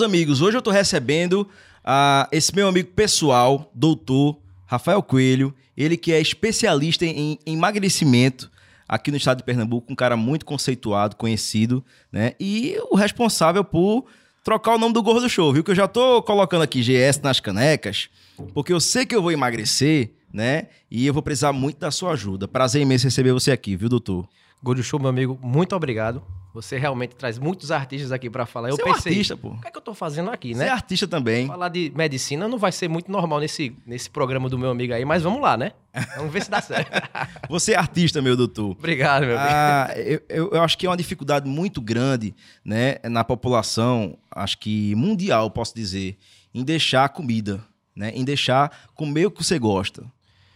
meus 0.00 0.02
amigos, 0.02 0.40
hoje 0.40 0.56
eu 0.56 0.60
estou 0.60 0.72
recebendo 0.72 1.42
uh, 1.84 2.26
esse 2.32 2.54
meu 2.54 2.66
amigo 2.68 2.88
pessoal, 2.92 3.70
doutor 3.74 4.38
Rafael 4.64 5.02
Coelho, 5.02 5.54
ele 5.76 5.94
que 5.94 6.10
é 6.10 6.18
especialista 6.18 7.04
em, 7.04 7.38
em 7.44 7.54
emagrecimento 7.54 8.50
aqui 8.88 9.10
no 9.10 9.18
estado 9.18 9.38
de 9.38 9.44
Pernambuco, 9.44 9.92
um 9.92 9.94
cara 9.94 10.16
muito 10.16 10.46
conceituado, 10.46 11.16
conhecido, 11.16 11.84
né? 12.10 12.32
E 12.40 12.76
o 12.90 12.96
responsável 12.96 13.62
por 13.62 14.06
trocar 14.42 14.74
o 14.74 14.78
nome 14.78 14.94
do 14.94 15.02
Gordo 15.02 15.28
Show, 15.28 15.52
viu? 15.52 15.62
Que 15.62 15.72
eu 15.72 15.76
já 15.76 15.86
tô 15.86 16.22
colocando 16.22 16.62
aqui 16.62 16.80
GS 16.80 17.20
nas 17.22 17.38
canecas, 17.38 18.08
porque 18.54 18.72
eu 18.72 18.80
sei 18.80 19.04
que 19.04 19.14
eu 19.14 19.20
vou 19.20 19.30
emagrecer, 19.30 20.12
né? 20.32 20.68
E 20.90 21.06
eu 21.06 21.12
vou 21.12 21.22
precisar 21.22 21.52
muito 21.52 21.78
da 21.78 21.90
sua 21.90 22.12
ajuda. 22.12 22.48
Prazer 22.48 22.80
imenso 22.80 23.04
receber 23.04 23.32
você 23.32 23.52
aqui, 23.52 23.76
viu, 23.76 23.88
doutor? 23.90 24.26
Gordo 24.62 24.82
Show, 24.82 25.00
meu 25.00 25.08
amigo, 25.08 25.38
muito 25.42 25.74
obrigado. 25.74 26.22
Você 26.52 26.76
realmente 26.76 27.14
traz 27.14 27.38
muitos 27.38 27.70
artistas 27.70 28.10
aqui 28.10 28.28
para 28.28 28.44
falar. 28.44 28.70
Eu 28.70 28.76
Você 28.76 28.82
pensei, 28.82 29.12
é 29.12 29.14
um 29.14 29.18
artista, 29.18 29.36
pô. 29.36 29.48
O 29.50 29.60
que 29.60 29.68
é 29.68 29.70
que 29.70 29.78
eu 29.78 29.82
tô 29.82 29.94
fazendo 29.94 30.30
aqui, 30.30 30.52
Você 30.52 30.58
né? 30.58 30.66
é 30.66 30.70
artista 30.70 31.06
também. 31.06 31.46
Falar 31.46 31.68
de 31.68 31.92
medicina 31.94 32.48
não 32.48 32.58
vai 32.58 32.72
ser 32.72 32.88
muito 32.88 33.10
normal 33.10 33.38
nesse, 33.38 33.74
nesse 33.86 34.10
programa 34.10 34.48
do 34.48 34.58
meu 34.58 34.70
amigo 34.70 34.92
aí, 34.92 35.04
mas 35.04 35.22
vamos 35.22 35.40
lá, 35.40 35.56
né? 35.56 35.72
Vamos 36.16 36.32
ver 36.32 36.42
se 36.42 36.50
dá 36.50 36.60
certo. 36.60 36.90
Você 37.48 37.72
é 37.72 37.76
artista, 37.76 38.20
meu 38.22 38.36
doutor. 38.36 38.72
Obrigado, 38.72 39.26
meu 39.26 39.38
amigo. 39.38 39.52
Ah, 39.52 39.90
eu, 39.96 40.22
eu, 40.28 40.50
eu 40.52 40.62
acho 40.62 40.76
que 40.78 40.86
é 40.86 40.90
uma 40.90 40.96
dificuldade 40.96 41.48
muito 41.48 41.80
grande 41.80 42.34
né, 42.64 42.96
na 43.04 43.24
população, 43.24 44.16
acho 44.30 44.58
que 44.58 44.94
mundial, 44.94 45.50
posso 45.50 45.74
dizer, 45.74 46.16
em 46.54 46.62
deixar 46.62 47.08
comida, 47.08 47.60
né, 47.94 48.12
em 48.14 48.24
deixar 48.24 48.70
comer 48.94 49.26
o 49.26 49.30
que 49.32 49.42
você 49.42 49.58
gosta. 49.58 50.04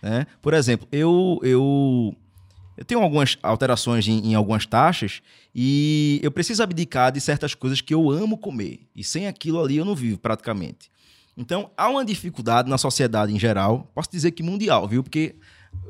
Né? 0.00 0.26
Por 0.42 0.54
exemplo, 0.54 0.86
eu, 0.92 1.40
eu, 1.42 2.14
eu 2.76 2.84
tenho 2.84 3.00
algumas 3.00 3.38
alterações 3.42 4.06
em, 4.08 4.30
em 4.30 4.34
algumas 4.34 4.66
taxas 4.66 5.20
e 5.54 6.20
eu 6.22 6.30
preciso 6.30 6.62
abdicar 6.62 7.12
de 7.12 7.20
certas 7.20 7.54
coisas 7.54 7.80
que 7.80 7.94
eu 7.94 8.10
amo 8.10 8.36
comer. 8.36 8.80
E 8.94 9.04
sem 9.04 9.26
aquilo 9.26 9.62
ali 9.62 9.76
eu 9.76 9.84
não 9.84 9.94
vivo 9.94 10.18
praticamente. 10.18 10.90
Então, 11.36 11.70
há 11.76 11.88
uma 11.88 12.04
dificuldade 12.04 12.68
na 12.68 12.78
sociedade 12.78 13.32
em 13.32 13.38
geral, 13.38 13.90
posso 13.94 14.10
dizer 14.10 14.30
que 14.30 14.42
mundial, 14.42 14.86
viu? 14.86 15.02
Porque 15.02 15.34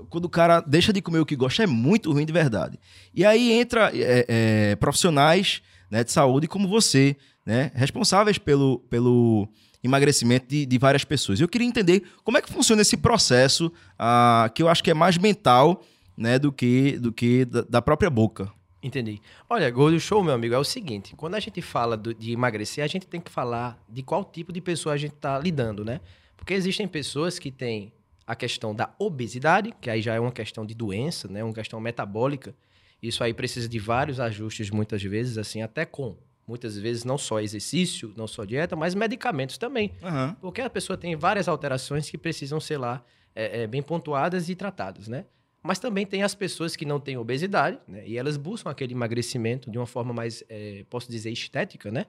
quando 0.08 0.24
o 0.24 0.28
cara 0.28 0.60
deixa 0.60 0.92
de 0.92 1.02
comer 1.02 1.18
o 1.18 1.26
que 1.26 1.36
gosta, 1.36 1.62
é 1.62 1.66
muito 1.66 2.12
ruim 2.12 2.24
de 2.24 2.32
verdade. 2.32 2.78
E 3.14 3.24
aí 3.24 3.52
entra 3.52 3.90
é, 3.94 4.24
é, 4.28 4.76
profissionais 4.76 5.60
né, 5.90 6.02
de 6.02 6.10
saúde 6.10 6.48
como 6.48 6.66
você, 6.66 7.16
né, 7.44 7.70
responsáveis 7.74 8.38
pelo, 8.38 8.78
pelo 8.90 9.48
emagrecimento 9.82 10.46
de, 10.48 10.64
de 10.64 10.78
várias 10.78 11.04
pessoas. 11.04 11.40
Eu 11.40 11.48
queria 11.48 11.66
entender 11.66 12.02
como 12.22 12.38
é 12.38 12.42
que 12.42 12.50
funciona 12.50 12.80
esse 12.80 12.96
processo, 12.96 13.70
ah, 13.98 14.50
que 14.54 14.62
eu 14.62 14.68
acho 14.68 14.82
que 14.82 14.90
é 14.90 14.94
mais 14.94 15.18
mental 15.18 15.82
né, 16.16 16.38
do 16.38 16.52
que, 16.52 16.98
do 16.98 17.12
que 17.12 17.44
da, 17.44 17.62
da 17.62 17.82
própria 17.82 18.10
boca. 18.10 18.50
Entendi. 18.82 19.20
Olha, 19.48 19.70
Gordo 19.70 19.98
Show, 19.98 20.22
meu 20.22 20.34
amigo, 20.34 20.54
é 20.54 20.58
o 20.58 20.64
seguinte: 20.64 21.14
quando 21.16 21.34
a 21.34 21.40
gente 21.40 21.62
fala 21.62 21.96
do- 21.96 22.12
de 22.14 22.32
emagrecer, 22.32 22.84
a 22.84 22.86
gente 22.86 23.06
tem 23.06 23.20
que 23.20 23.30
falar 23.30 23.82
de 23.88 24.02
qual 24.02 24.22
tipo 24.24 24.52
de 24.52 24.60
pessoa 24.60 24.94
a 24.94 24.98
gente 24.98 25.14
está 25.14 25.38
lidando, 25.38 25.84
né? 25.84 26.00
Porque 26.36 26.52
existem 26.52 26.86
pessoas 26.86 27.38
que 27.38 27.50
têm 27.50 27.92
a 28.26 28.34
questão 28.36 28.74
da 28.74 28.94
obesidade, 28.98 29.72
que 29.80 29.88
aí 29.88 30.02
já 30.02 30.14
é 30.14 30.20
uma 30.20 30.32
questão 30.32 30.66
de 30.66 30.74
doença, 30.74 31.28
né? 31.28 31.42
Uma 31.42 31.54
questão 31.54 31.80
metabólica. 31.80 32.54
Isso 33.02 33.22
aí 33.24 33.32
precisa 33.34 33.68
de 33.68 33.78
vários 33.78 34.20
ajustes, 34.20 34.70
muitas 34.70 35.02
vezes, 35.02 35.38
assim, 35.38 35.62
até 35.62 35.84
com. 35.84 36.16
Muitas 36.46 36.76
vezes, 36.78 37.04
não 37.04 37.16
só 37.16 37.40
exercício, 37.40 38.12
não 38.16 38.26
só 38.26 38.44
dieta, 38.44 38.76
mas 38.76 38.94
medicamentos 38.94 39.56
também. 39.56 39.92
Aham. 40.02 40.36
Porque 40.42 40.60
a 40.60 40.68
pessoa 40.68 40.96
tem 40.98 41.16
várias 41.16 41.48
alterações 41.48 42.10
que 42.10 42.18
precisam 42.18 42.60
ser 42.60 42.76
lá 42.76 43.02
é, 43.34 43.62
é, 43.62 43.66
bem 43.66 43.82
pontuadas 43.82 44.50
e 44.50 44.54
tratadas, 44.54 45.08
né? 45.08 45.24
Mas 45.64 45.78
também 45.78 46.04
tem 46.04 46.22
as 46.22 46.34
pessoas 46.34 46.76
que 46.76 46.84
não 46.84 47.00
têm 47.00 47.16
obesidade, 47.16 47.78
né? 47.88 48.06
E 48.06 48.18
elas 48.18 48.36
buscam 48.36 48.70
aquele 48.70 48.92
emagrecimento 48.92 49.70
de 49.70 49.78
uma 49.78 49.86
forma 49.86 50.12
mais, 50.12 50.44
é, 50.46 50.84
posso 50.90 51.10
dizer, 51.10 51.30
estética, 51.30 51.90
né? 51.90 52.04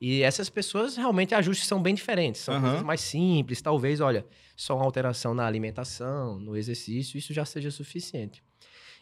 E 0.00 0.22
essas 0.22 0.48
pessoas, 0.48 0.96
realmente, 0.96 1.34
ajustes 1.34 1.66
são 1.66 1.82
bem 1.82 1.94
diferentes. 1.94 2.40
São 2.40 2.54
Aham. 2.54 2.62
coisas 2.62 2.82
mais 2.82 3.02
simples. 3.02 3.60
Talvez, 3.60 4.00
olha, 4.00 4.24
só 4.56 4.74
uma 4.74 4.86
alteração 4.86 5.34
na 5.34 5.46
alimentação, 5.46 6.40
no 6.40 6.56
exercício, 6.56 7.18
isso 7.18 7.34
já 7.34 7.44
seja 7.44 7.70
suficiente. 7.70 8.42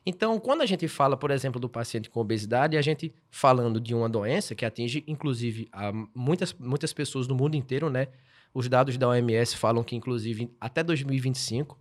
Então, 0.04 0.38
quando 0.41 0.62
a 0.62 0.66
gente 0.66 0.88
fala, 0.88 1.16
por 1.16 1.30
exemplo, 1.30 1.60
do 1.60 1.68
paciente 1.68 2.10
com 2.10 2.18
obesidade, 2.18 2.76
a 2.76 2.82
gente 2.82 3.14
falando 3.30 3.80
de 3.80 3.94
uma 3.94 4.08
doença 4.08 4.52
que 4.52 4.64
atinge, 4.64 5.04
inclusive, 5.06 5.68
a 5.70 5.92
muitas, 6.12 6.52
muitas 6.52 6.92
pessoas 6.92 7.28
no 7.28 7.36
mundo 7.36 7.54
inteiro, 7.54 7.88
né? 7.88 8.08
Os 8.52 8.68
dados 8.68 8.98
da 8.98 9.08
OMS 9.08 9.56
falam 9.56 9.84
que, 9.84 9.94
inclusive, 9.94 10.50
até 10.60 10.82
2025, 10.82 11.78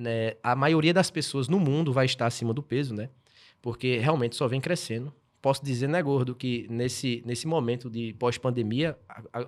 né, 0.00 0.34
a 0.42 0.56
maioria 0.56 0.94
das 0.94 1.10
pessoas 1.10 1.46
no 1.48 1.60
mundo 1.60 1.92
vai 1.92 2.06
estar 2.06 2.26
acima 2.26 2.52
do 2.54 2.62
peso, 2.62 2.94
né? 2.94 3.08
Porque 3.62 3.98
realmente 3.98 4.34
só 4.36 4.48
vem 4.48 4.60
crescendo. 4.60 5.12
Posso 5.42 5.64
dizer, 5.64 5.88
né, 5.88 6.02
Gordo, 6.02 6.34
que 6.34 6.66
nesse, 6.68 7.22
nesse 7.24 7.46
momento 7.46 7.88
de 7.88 8.12
pós-pandemia 8.18 8.94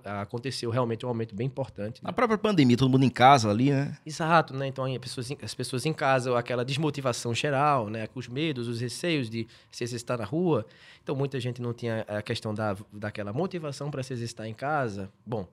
aconteceu 0.04 0.70
realmente 0.70 1.04
um 1.04 1.08
aumento 1.08 1.34
bem 1.34 1.46
importante. 1.46 2.02
né? 2.02 2.06
Na 2.08 2.12
própria 2.12 2.38
pandemia, 2.38 2.76
todo 2.76 2.88
mundo 2.90 3.04
em 3.04 3.10
casa 3.10 3.50
ali, 3.50 3.70
né? 3.70 3.96
Exato, 4.04 4.54
né? 4.56 4.66
Então, 4.66 4.84
as 4.84 4.98
pessoas, 4.98 5.30
em- 5.30 5.38
as 5.42 5.54
pessoas 5.54 5.84
em 5.86 5.92
casa, 5.92 6.36
aquela 6.38 6.64
desmotivação 6.64 7.34
geral, 7.34 7.88
né? 7.90 8.08
Os 8.14 8.26
medos, 8.28 8.68
os 8.68 8.80
receios 8.80 9.28
de 9.28 9.46
se 9.70 9.84
exercitar 9.84 10.18
na 10.18 10.24
rua. 10.24 10.64
Então, 11.02 11.14
muita 11.14 11.38
gente 11.40 11.60
não 11.60 11.72
tinha 11.74 12.04
a 12.08 12.22
questão 12.22 12.54
da, 12.54 12.76
daquela 12.92 13.32
motivação 13.32 13.90
para 13.90 14.02
se 14.02 14.12
exercitar 14.14 14.46
em 14.46 14.54
casa. 14.54 15.10
Bom, 15.26 15.46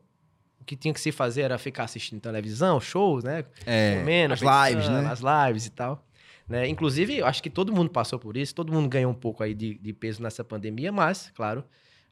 o 0.62 0.66
que 0.66 0.76
tinha 0.76 0.94
que 0.94 1.00
se 1.00 1.12
fazer 1.12 1.42
era 1.42 1.58
ficar 1.58 1.86
assistindo 1.86 2.20
televisão, 2.20 2.80
shows, 2.80 3.24
né? 3.24 3.46
É, 3.66 4.00
Comendo, 4.00 4.34
as 4.34 4.42
lives, 4.42 4.90
né? 4.90 5.08
As 5.10 5.20
lives 5.20 5.66
e 5.66 5.72
tal. 5.72 6.06
Né? 6.48 6.68
Inclusive, 6.68 7.18
eu 7.20 7.26
acho 7.28 7.44
que 7.44 7.50
todo 7.50 7.72
mundo 7.72 7.92
passou 7.92 8.18
por 8.18 8.36
isso, 8.36 8.56
todo 8.56 8.74
mundo 8.74 8.90
ganhou 8.90 9.12
um 9.12 9.16
pouco 9.16 9.44
aí 9.44 9.54
de, 9.54 9.76
de 9.76 9.94
peso 9.94 10.22
nessa 10.22 10.44
pandemia, 10.44 10.92
mas, 10.92 11.32
claro, 11.36 11.64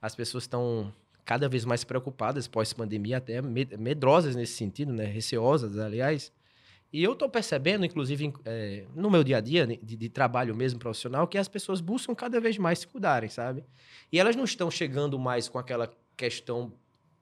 as 0.01 0.15
pessoas 0.15 0.43
estão 0.43 0.93
cada 1.25 1.49
vez 1.49 1.65
mais 1.65 1.83
preocupadas 1.83 2.47
pós-pandemia, 2.47 3.17
até 3.17 3.41
med- 3.41 3.75
medrosas 3.77 4.35
nesse 4.35 4.53
sentido, 4.53 4.93
né? 4.93 5.05
Receosas, 5.05 5.77
aliás. 5.77 6.31
E 6.93 7.03
eu 7.03 7.13
estou 7.13 7.27
percebendo, 7.27 7.83
inclusive, 7.83 8.31
eh, 8.45 8.85
no 8.95 9.09
meu 9.09 9.21
dia 9.23 9.37
a 9.37 9.41
dia, 9.41 9.67
de, 9.67 9.77
de 9.97 10.07
trabalho 10.07 10.55
mesmo 10.55 10.79
profissional, 10.79 11.27
que 11.27 11.37
as 11.37 11.47
pessoas 11.49 11.81
buscam 11.81 12.15
cada 12.15 12.39
vez 12.39 12.57
mais 12.57 12.79
se 12.79 12.87
cuidarem, 12.87 13.29
sabe? 13.29 13.65
E 14.09 14.17
elas 14.19 14.35
não 14.37 14.45
estão 14.45 14.71
chegando 14.71 15.19
mais 15.19 15.49
com 15.49 15.59
aquela 15.59 15.91
questão 16.15 16.71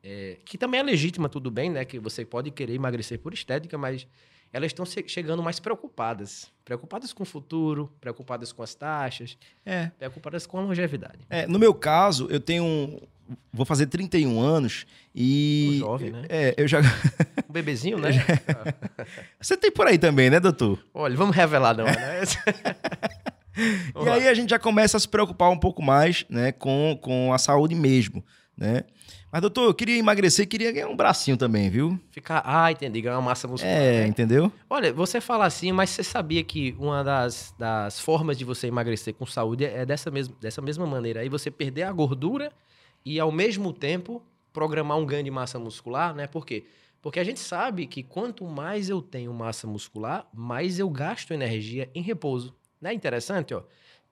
eh, 0.05 0.37
que 0.45 0.57
também 0.57 0.79
é 0.79 0.83
legítima, 0.83 1.27
tudo 1.27 1.49
bem, 1.49 1.69
né? 1.71 1.83
Que 1.83 1.97
você 1.99 2.23
pode 2.23 2.51
querer 2.51 2.75
emagrecer 2.75 3.17
por 3.19 3.33
estética, 3.33 3.75
mas 3.77 4.05
elas 4.53 4.67
estão 4.67 4.85
chegando 4.85 5.41
mais 5.43 5.59
preocupadas. 5.59 6.49
Preocupadas 6.63 7.11
com 7.11 7.23
o 7.23 7.25
futuro, 7.25 7.91
preocupadas 7.99 8.53
com 8.53 8.61
as 8.63 8.73
taxas, 8.75 9.37
É. 9.65 9.87
preocupadas 9.97 10.45
com 10.45 10.59
a 10.59 10.61
longevidade. 10.61 11.19
É, 11.29 11.45
no 11.47 11.57
meu 11.59 11.73
caso, 11.73 12.27
eu 12.29 12.39
tenho. 12.39 12.63
um- 12.63 12.99
Vou 13.51 13.65
fazer 13.65 13.87
31 13.87 14.39
anos 14.39 14.85
e. 15.13 15.71
Um 15.77 15.79
jovem, 15.79 16.11
né? 16.11 16.25
É, 16.29 16.53
eu 16.57 16.67
já. 16.67 16.79
Um 17.49 17.51
bebezinho, 17.51 17.97
né? 17.97 18.09
Você 19.41 19.57
tem 19.57 19.71
por 19.71 19.87
aí 19.87 19.97
também, 19.97 20.29
né, 20.29 20.39
doutor? 20.39 20.77
Olha, 20.93 21.17
vamos 21.17 21.35
revelar 21.35 21.75
não, 21.75 21.85
né? 21.85 22.21
E 23.57 24.09
aí 24.09 24.27
a 24.27 24.33
gente 24.33 24.49
já 24.49 24.59
começa 24.59 24.97
a 24.97 24.99
se 24.99 25.07
preocupar 25.07 25.49
um 25.49 25.57
pouco 25.57 25.81
mais, 25.81 26.25
né, 26.29 26.51
com, 26.51 26.97
com 27.01 27.31
a 27.33 27.37
saúde 27.37 27.73
mesmo, 27.73 28.23
né? 28.55 28.83
Mas, 29.35 29.41
doutor, 29.41 29.65
eu 29.65 29.73
queria 29.73 29.97
emagrecer, 29.97 30.47
queria 30.47 30.71
ganhar 30.71 30.87
um 30.87 30.95
bracinho 30.95 31.35
também, 31.35 31.69
viu? 31.69 31.99
Ficar, 32.09 32.41
ah, 32.45 32.71
entendi, 32.71 33.01
ganhar 33.01 33.17
uma 33.17 33.21
massa 33.21 33.49
muscular. 33.49 33.75
É, 33.75 33.99
né? 33.99 34.07
entendeu? 34.07 34.49
Olha, 34.69 34.93
você 34.93 35.19
fala 35.19 35.45
assim, 35.45 35.73
mas 35.73 35.89
você 35.89 36.05
sabia 36.05 36.41
que 36.41 36.73
uma 36.79 37.03
das, 37.03 37.53
das 37.59 37.99
formas 37.99 38.37
de 38.37 38.45
você 38.45 38.67
emagrecer 38.67 39.13
com 39.13 39.25
saúde 39.25 39.65
é 39.65 39.85
dessa 39.85 40.09
mesma, 40.09 40.33
dessa 40.39 40.61
mesma 40.61 40.87
maneira. 40.87 41.19
Aí 41.19 41.27
você 41.27 41.51
perder 41.51 41.83
a 41.83 41.91
gordura 41.91 42.49
e, 43.03 43.19
ao 43.19 43.29
mesmo 43.29 43.73
tempo, 43.73 44.23
programar 44.53 44.97
um 44.97 45.05
ganho 45.05 45.25
de 45.25 45.31
massa 45.31 45.59
muscular, 45.59 46.15
né? 46.15 46.27
Por 46.27 46.45
quê? 46.45 46.63
Porque 47.01 47.19
a 47.19 47.23
gente 47.25 47.41
sabe 47.41 47.87
que 47.87 48.03
quanto 48.03 48.45
mais 48.45 48.87
eu 48.87 49.01
tenho 49.01 49.33
massa 49.33 49.67
muscular, 49.67 50.25
mais 50.33 50.79
eu 50.79 50.89
gasto 50.89 51.33
energia 51.33 51.89
em 51.93 52.01
repouso. 52.01 52.55
Não 52.79 52.89
é 52.89 52.93
interessante, 52.93 53.53
ó? 53.53 53.63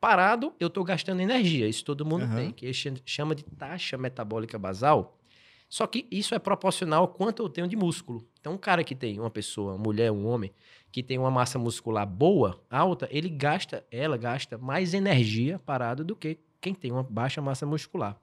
Parado, 0.04 0.54
eu 0.60 0.68
estou 0.68 0.84
gastando 0.84 1.22
energia. 1.22 1.66
Isso 1.66 1.86
todo 1.86 2.06
mundo 2.06 2.26
Aham. 2.26 2.36
tem, 2.36 2.52
que 2.52 2.74
ch- 2.74 3.02
chama 3.06 3.34
de 3.34 3.42
taxa 3.46 3.98
metabólica 3.98 4.60
basal. 4.60 5.18
Só 5.70 5.88
que 5.88 6.06
isso 6.12 6.36
é 6.36 6.40
proporcional 6.40 7.04
ao 7.04 7.08
quanto 7.08 7.42
eu 7.42 7.48
tenho 7.48 7.70
de 7.70 7.78
músculo. 7.78 8.28
Então, 8.38 8.52
um 8.52 8.58
cara 8.58 8.84
que 8.84 8.94
tem 8.96 9.18
uma 9.18 9.30
pessoa, 9.30 9.72
uma 9.72 9.78
mulher, 9.78 10.12
um 10.12 10.28
homem, 10.28 10.52
que 10.92 11.02
tem 11.02 11.18
uma 11.18 11.32
massa 11.32 11.58
muscular 11.58 12.06
boa, 12.06 12.62
alta, 12.70 13.08
ele 13.10 13.30
gasta, 13.30 13.86
ela 13.90 14.18
gasta 14.18 14.58
mais 14.58 14.94
energia 14.94 15.58
parada 15.58 16.04
do 16.04 16.18
que 16.18 16.38
quem 16.60 16.76
tem 16.76 16.92
uma 16.92 17.02
baixa 17.04 17.42
massa 17.42 17.66
muscular. 17.66 18.18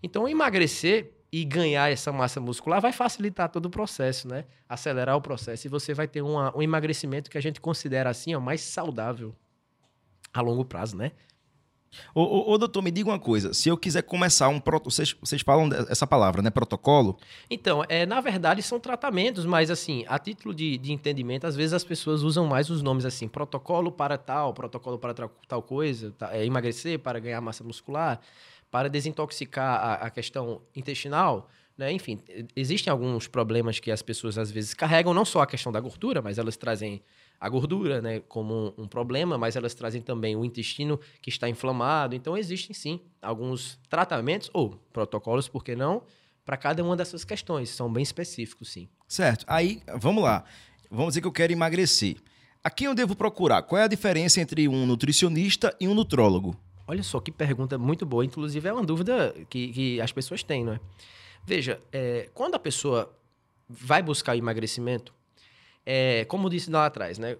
Então, 0.00 0.28
emagrecer 0.28 1.14
e 1.32 1.44
ganhar 1.44 1.90
essa 1.90 2.12
massa 2.12 2.40
muscular 2.40 2.80
vai 2.80 2.92
facilitar 2.92 3.48
todo 3.48 3.66
o 3.66 3.70
processo, 3.70 4.28
né? 4.28 4.44
Acelerar 4.68 5.16
o 5.16 5.20
processo 5.20 5.66
e 5.66 5.68
você 5.68 5.92
vai 5.92 6.06
ter 6.06 6.22
uma- 6.22 6.56
um 6.56 6.62
emagrecimento 6.62 7.28
que 7.28 7.36
a 7.36 7.42
gente 7.42 7.60
considera 7.60 8.08
assim, 8.08 8.36
ó, 8.36 8.40
mais 8.40 8.60
saudável 8.60 9.34
a 10.32 10.40
longo 10.40 10.64
prazo, 10.64 10.96
né? 10.96 11.12
Ô, 12.14 12.20
ô, 12.20 12.52
ô, 12.52 12.58
doutor, 12.58 12.82
me 12.82 12.90
diga 12.90 13.08
uma 13.08 13.18
coisa. 13.18 13.54
Se 13.54 13.70
eu 13.70 13.76
quiser 13.76 14.02
começar 14.02 14.48
um 14.48 14.60
proto... 14.60 14.90
Vocês, 14.90 15.16
vocês 15.20 15.40
falam 15.40 15.70
essa 15.88 16.06
palavra, 16.06 16.42
né? 16.42 16.50
Protocolo? 16.50 17.18
Então, 17.50 17.82
é, 17.88 18.04
na 18.04 18.20
verdade, 18.20 18.62
são 18.62 18.78
tratamentos, 18.78 19.46
mas 19.46 19.70
assim, 19.70 20.04
a 20.06 20.18
título 20.18 20.54
de, 20.54 20.76
de 20.76 20.92
entendimento, 20.92 21.46
às 21.46 21.56
vezes 21.56 21.72
as 21.72 21.84
pessoas 21.84 22.22
usam 22.22 22.46
mais 22.46 22.68
os 22.68 22.82
nomes 22.82 23.06
assim, 23.06 23.26
protocolo 23.26 23.90
para 23.90 24.18
tal, 24.18 24.52
protocolo 24.52 24.98
para 24.98 25.14
tal 25.48 25.62
coisa, 25.62 26.12
tá, 26.12 26.36
é, 26.36 26.44
emagrecer 26.44 26.98
para 26.98 27.18
ganhar 27.18 27.40
massa 27.40 27.64
muscular, 27.64 28.20
para 28.70 28.90
desintoxicar 28.90 29.80
a, 29.80 29.94
a 29.94 30.10
questão 30.10 30.60
intestinal, 30.76 31.48
Né? 31.78 31.92
Enfim, 31.92 32.20
existem 32.56 32.90
alguns 32.90 33.28
problemas 33.28 33.78
que 33.78 33.92
as 33.92 34.02
pessoas 34.02 34.36
às 34.36 34.50
vezes 34.50 34.74
carregam, 34.74 35.14
não 35.14 35.24
só 35.24 35.42
a 35.42 35.46
questão 35.46 35.70
da 35.70 35.78
gordura, 35.78 36.20
mas 36.20 36.36
elas 36.36 36.56
trazem 36.56 37.00
a 37.40 37.48
gordura 37.48 38.02
né, 38.02 38.20
como 38.20 38.74
um, 38.78 38.82
um 38.82 38.88
problema, 38.88 39.38
mas 39.38 39.56
elas 39.56 39.74
trazem 39.74 40.02
também 40.02 40.34
o 40.34 40.44
intestino 40.44 40.98
que 41.22 41.30
está 41.30 41.48
inflamado. 41.48 42.14
Então, 42.14 42.36
existem 42.36 42.74
sim 42.74 43.00
alguns 43.22 43.78
tratamentos 43.88 44.50
ou 44.52 44.70
protocolos, 44.92 45.48
por 45.48 45.62
que 45.62 45.76
não, 45.76 46.02
para 46.44 46.56
cada 46.56 46.82
uma 46.82 46.96
dessas 46.96 47.24
questões. 47.24 47.70
São 47.70 47.92
bem 47.92 48.02
específicos, 48.02 48.70
sim. 48.70 48.88
Certo. 49.06 49.44
Aí, 49.48 49.82
vamos 49.98 50.22
lá. 50.22 50.44
Vamos 50.90 51.08
dizer 51.08 51.20
que 51.20 51.26
eu 51.26 51.32
quero 51.32 51.52
emagrecer. 51.52 52.16
A 52.62 52.70
quem 52.70 52.86
eu 52.86 52.94
devo 52.94 53.14
procurar? 53.14 53.62
Qual 53.62 53.80
é 53.80 53.84
a 53.84 53.88
diferença 53.88 54.40
entre 54.40 54.66
um 54.66 54.84
nutricionista 54.84 55.74
e 55.80 55.86
um 55.86 55.94
nutrólogo? 55.94 56.56
Olha 56.86 57.02
só 57.02 57.20
que 57.20 57.30
pergunta 57.30 57.78
muito 57.78 58.04
boa. 58.04 58.24
Inclusive, 58.24 58.68
é 58.68 58.72
uma 58.72 58.84
dúvida 58.84 59.34
que, 59.48 59.68
que 59.68 60.00
as 60.00 60.10
pessoas 60.10 60.42
têm, 60.42 60.64
não 60.64 60.72
é? 60.72 60.80
Veja, 61.44 61.80
é, 61.92 62.28
quando 62.34 62.56
a 62.56 62.58
pessoa 62.58 63.14
vai 63.68 64.02
buscar 64.02 64.36
emagrecimento, 64.36 65.14
é, 65.90 66.26
como 66.26 66.50
disse 66.50 66.70
lá 66.70 66.84
atrás, 66.84 67.18
né? 67.18 67.38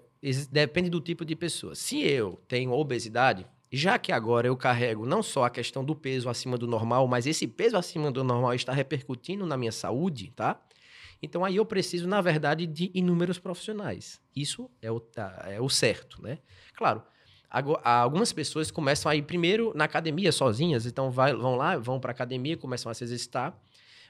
Depende 0.51 0.89
do 0.89 1.03
tipo 1.03 1.23
de 1.23 1.37
pessoa. 1.37 1.75
Se 1.75 2.01
eu 2.01 2.41
tenho 2.49 2.73
obesidade, 2.73 3.47
já 3.71 3.99
que 3.99 4.11
agora 4.11 4.47
eu 4.47 4.57
carrego 4.57 5.05
não 5.05 5.23
só 5.23 5.45
a 5.45 5.51
questão 5.51 5.85
do 5.85 5.95
peso 5.95 6.31
acima 6.31 6.57
do 6.57 6.67
normal, 6.67 7.07
mas 7.07 7.27
esse 7.27 7.47
peso 7.47 7.77
acima 7.77 8.11
do 8.11 8.25
normal 8.25 8.55
está 8.55 8.73
repercutindo 8.73 9.45
na 9.45 9.55
minha 9.59 9.71
saúde, 9.71 10.33
tá? 10.35 10.59
Então 11.23 11.45
aí 11.45 11.57
eu 11.57 11.67
preciso, 11.67 12.09
na 12.09 12.23
verdade, 12.23 12.67
de 12.67 12.91
inúmeros 12.95 13.39
profissionais. 13.39 14.19
Isso 14.35 14.71
é 14.81 14.91
o, 14.91 14.99
tá, 14.99 15.45
é 15.47 15.61
o 15.61 15.69
certo, 15.69 16.23
né? 16.23 16.39
Claro, 16.75 17.03
algumas 17.85 18.33
pessoas 18.33 18.71
começam 18.71 19.13
a 19.13 19.15
ir 19.15 19.25
primeiro 19.25 19.75
na 19.75 19.85
academia 19.85 20.33
sozinhas, 20.33 20.87
então 20.87 21.11
vai, 21.11 21.35
vão 21.35 21.55
lá, 21.55 21.77
vão 21.77 22.01
para 22.01 22.13
a 22.13 22.15
academia, 22.15 22.57
começam 22.57 22.91
a 22.91 22.95
se 22.95 23.05
exercitar. 23.05 23.55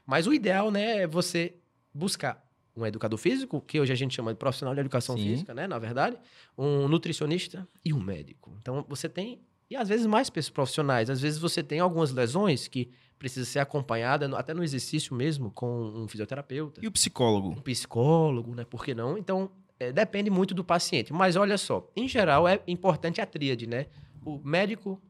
Mas 0.06 0.28
o 0.28 0.32
ideal, 0.32 0.70
né, 0.70 0.98
é 0.98 1.06
você 1.08 1.56
buscar 1.92 2.47
um 2.78 2.86
educador 2.86 3.18
físico, 3.18 3.60
que 3.60 3.80
hoje 3.80 3.92
a 3.92 3.96
gente 3.96 4.14
chama 4.14 4.32
de 4.32 4.38
profissional 4.38 4.74
de 4.74 4.80
educação 4.80 5.16
Sim. 5.16 5.24
física, 5.24 5.54
né, 5.54 5.66
na 5.66 5.78
verdade, 5.78 6.16
um 6.56 6.88
nutricionista 6.88 7.66
e 7.84 7.92
um 7.92 8.00
médico. 8.00 8.56
Então 8.60 8.84
você 8.88 9.08
tem 9.08 9.40
e 9.70 9.76
às 9.76 9.88
vezes 9.88 10.06
mais 10.06 10.30
profissionais. 10.30 11.10
Às 11.10 11.20
vezes 11.20 11.38
você 11.38 11.62
tem 11.62 11.78
algumas 11.80 12.10
lesões 12.10 12.68
que 12.68 12.90
precisa 13.18 13.44
ser 13.44 13.58
acompanhada, 13.58 14.30
até 14.38 14.54
no 14.54 14.62
exercício 14.62 15.14
mesmo, 15.14 15.50
com 15.50 15.82
um 15.94 16.08
fisioterapeuta. 16.08 16.80
E 16.82 16.86
o 16.86 16.92
psicólogo? 16.92 17.50
Um 17.50 17.60
psicólogo, 17.60 18.54
né? 18.54 18.64
Por 18.64 18.84
que 18.84 18.94
não? 18.94 19.18
Então, 19.18 19.50
é, 19.78 19.92
depende 19.92 20.30
muito 20.30 20.54
do 20.54 20.64
paciente. 20.64 21.12
Mas 21.12 21.36
olha 21.36 21.58
só, 21.58 21.86
em 21.94 22.08
geral 22.08 22.48
é 22.48 22.60
importante 22.66 23.20
a 23.20 23.26
tríade, 23.26 23.66
né? 23.66 23.86
O 24.24 24.38
médico, 24.38 25.00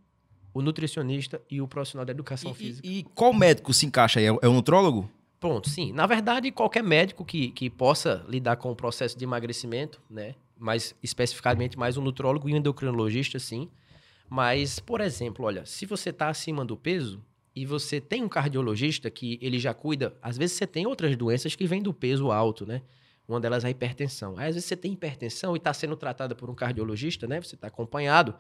o 0.53 0.61
nutricionista 0.61 1.41
e 1.51 1.61
o 1.61 1.69
profissional 1.69 2.05
da 2.05 2.11
educação 2.11 2.51
e, 2.51 2.55
física. 2.55 2.89
E, 2.89 2.99
e, 3.01 3.03
qual 3.03 3.33
médico 3.33 3.73
se 3.73 3.87
encaixa 3.87 4.19
aí? 4.19 4.27
É 4.27 4.33
o 4.33 4.39
é 4.43 4.49
nutrólogo? 4.49 5.09
Pronto, 5.41 5.69
sim. 5.69 5.93
Na 5.93 6.07
verdade, 6.07 6.51
qualquer 6.51 6.83
médico 6.83 7.25
que, 7.25 7.51
que 7.51 7.71
possa 7.71 8.25
lidar 8.29 8.57
com 8.57 8.71
o 8.73 8.77
processo 8.77 9.17
de 9.17 9.25
emagrecimento, 9.25 10.01
né? 10.11 10.35
Mais 10.59 10.95
especificamente 11.03 11.79
mais 11.79 11.97
um 11.97 12.03
nutrólogo 12.03 12.49
e 12.49 12.55
um 12.55 12.57
endocrinologista, 12.57 13.39
sim. 13.39 13.71
Mas, 14.29 14.81
por 14.81 15.01
exemplo, 15.01 15.45
olha, 15.45 15.65
se 15.65 15.87
você 15.87 16.11
está 16.11 16.29
acima 16.29 16.65
do 16.65 16.77
peso 16.77 17.23
e 17.55 17.65
você 17.65 18.01
tem 18.01 18.23
um 18.23 18.29
cardiologista 18.29 19.11
que 19.11 19.39
ele 19.41 19.59
já 19.59 19.73
cuida, 19.73 20.17
às 20.21 20.37
vezes 20.37 20.57
você 20.57 20.67
tem 20.67 20.87
outras 20.87 21.17
doenças 21.17 21.55
que 21.55 21.67
vêm 21.67 21.83
do 21.83 21.95
peso 21.95 22.33
alto, 22.33 22.67
né? 22.67 22.83
Uma 23.29 23.39
delas 23.39 23.63
é 23.63 23.67
a 23.67 23.71
hipertensão. 23.71 24.39
Aí, 24.39 24.49
às 24.49 24.55
vezes 24.55 24.65
você 24.65 24.77
tem 24.77 24.95
hipertensão 24.95 25.55
e 25.55 25.59
está 25.59 25.75
sendo 25.75 25.95
tratada 25.97 26.35
por 26.35 26.49
um 26.49 26.55
cardiologista, 26.55 27.27
né? 27.27 27.39
Você 27.43 27.57
está 27.57 27.67
acompanhado. 27.67 28.35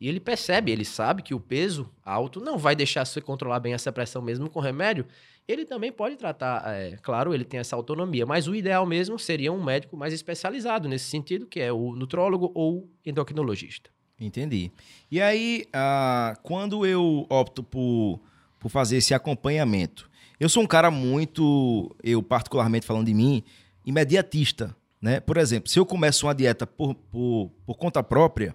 E 0.00 0.08
ele 0.08 0.18
percebe, 0.18 0.72
ele 0.72 0.84
sabe 0.84 1.22
que 1.22 1.34
o 1.34 1.38
peso 1.38 1.90
alto 2.02 2.40
não 2.40 2.56
vai 2.56 2.74
deixar 2.74 3.04
você 3.04 3.20
controlar 3.20 3.60
bem 3.60 3.74
essa 3.74 3.92
pressão 3.92 4.22
mesmo 4.22 4.48
com 4.48 4.58
remédio. 4.58 5.04
Ele 5.46 5.66
também 5.66 5.92
pode 5.92 6.16
tratar, 6.16 6.62
é, 6.74 6.96
claro, 7.02 7.34
ele 7.34 7.44
tem 7.44 7.60
essa 7.60 7.76
autonomia, 7.76 8.24
mas 8.24 8.48
o 8.48 8.54
ideal 8.54 8.86
mesmo 8.86 9.18
seria 9.18 9.52
um 9.52 9.62
médico 9.62 9.94
mais 9.94 10.14
especializado 10.14 10.88
nesse 10.88 11.04
sentido, 11.04 11.46
que 11.46 11.60
é 11.60 11.70
o 11.70 11.94
nutrólogo 11.94 12.50
ou 12.54 12.88
endocrinologista. 13.04 13.90
Entendi. 14.18 14.72
E 15.10 15.20
aí, 15.20 15.66
ah, 15.72 16.34
quando 16.42 16.86
eu 16.86 17.26
opto 17.28 17.62
por, 17.62 18.20
por 18.58 18.70
fazer 18.70 18.96
esse 18.96 19.12
acompanhamento, 19.12 20.08
eu 20.38 20.48
sou 20.48 20.62
um 20.62 20.66
cara 20.66 20.90
muito, 20.90 21.94
eu 22.02 22.22
particularmente 22.22 22.86
falando 22.86 23.06
de 23.06 23.14
mim, 23.14 23.44
imediatista. 23.90 24.74
Né? 25.00 25.20
Por 25.20 25.36
exemplo, 25.36 25.70
se 25.70 25.78
eu 25.78 25.86
começo 25.86 26.26
uma 26.26 26.34
dieta 26.34 26.66
por, 26.66 26.94
por, 26.94 27.50
por 27.64 27.74
conta 27.76 28.02
própria, 28.02 28.54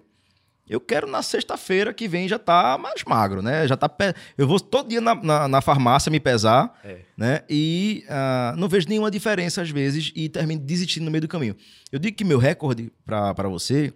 eu 0.68 0.80
quero 0.80 1.06
na 1.06 1.22
sexta-feira 1.22 1.94
que 1.94 2.08
vem 2.08 2.28
já 2.28 2.38
tá 2.38 2.76
mais 2.76 3.04
magro, 3.04 3.40
né? 3.40 3.68
Já 3.68 3.76
tá 3.76 3.88
pe... 3.88 4.12
Eu 4.36 4.48
vou 4.48 4.58
todo 4.58 4.88
dia 4.88 5.00
na, 5.00 5.14
na, 5.14 5.46
na 5.46 5.60
farmácia 5.60 6.10
me 6.10 6.18
pesar, 6.18 6.76
é. 6.82 6.98
né? 7.16 7.42
E 7.48 8.04
uh, 8.08 8.56
não 8.56 8.68
vejo 8.68 8.88
nenhuma 8.88 9.08
diferença 9.08 9.62
às 9.62 9.70
vezes 9.70 10.12
e 10.16 10.28
termino 10.28 10.60
desistindo 10.60 11.04
no 11.04 11.10
meio 11.10 11.22
do 11.22 11.28
caminho. 11.28 11.54
Eu 11.92 12.00
digo 12.00 12.16
que 12.16 12.24
meu 12.24 12.38
recorde 12.38 12.92
para 13.04 13.48
você 13.48 13.92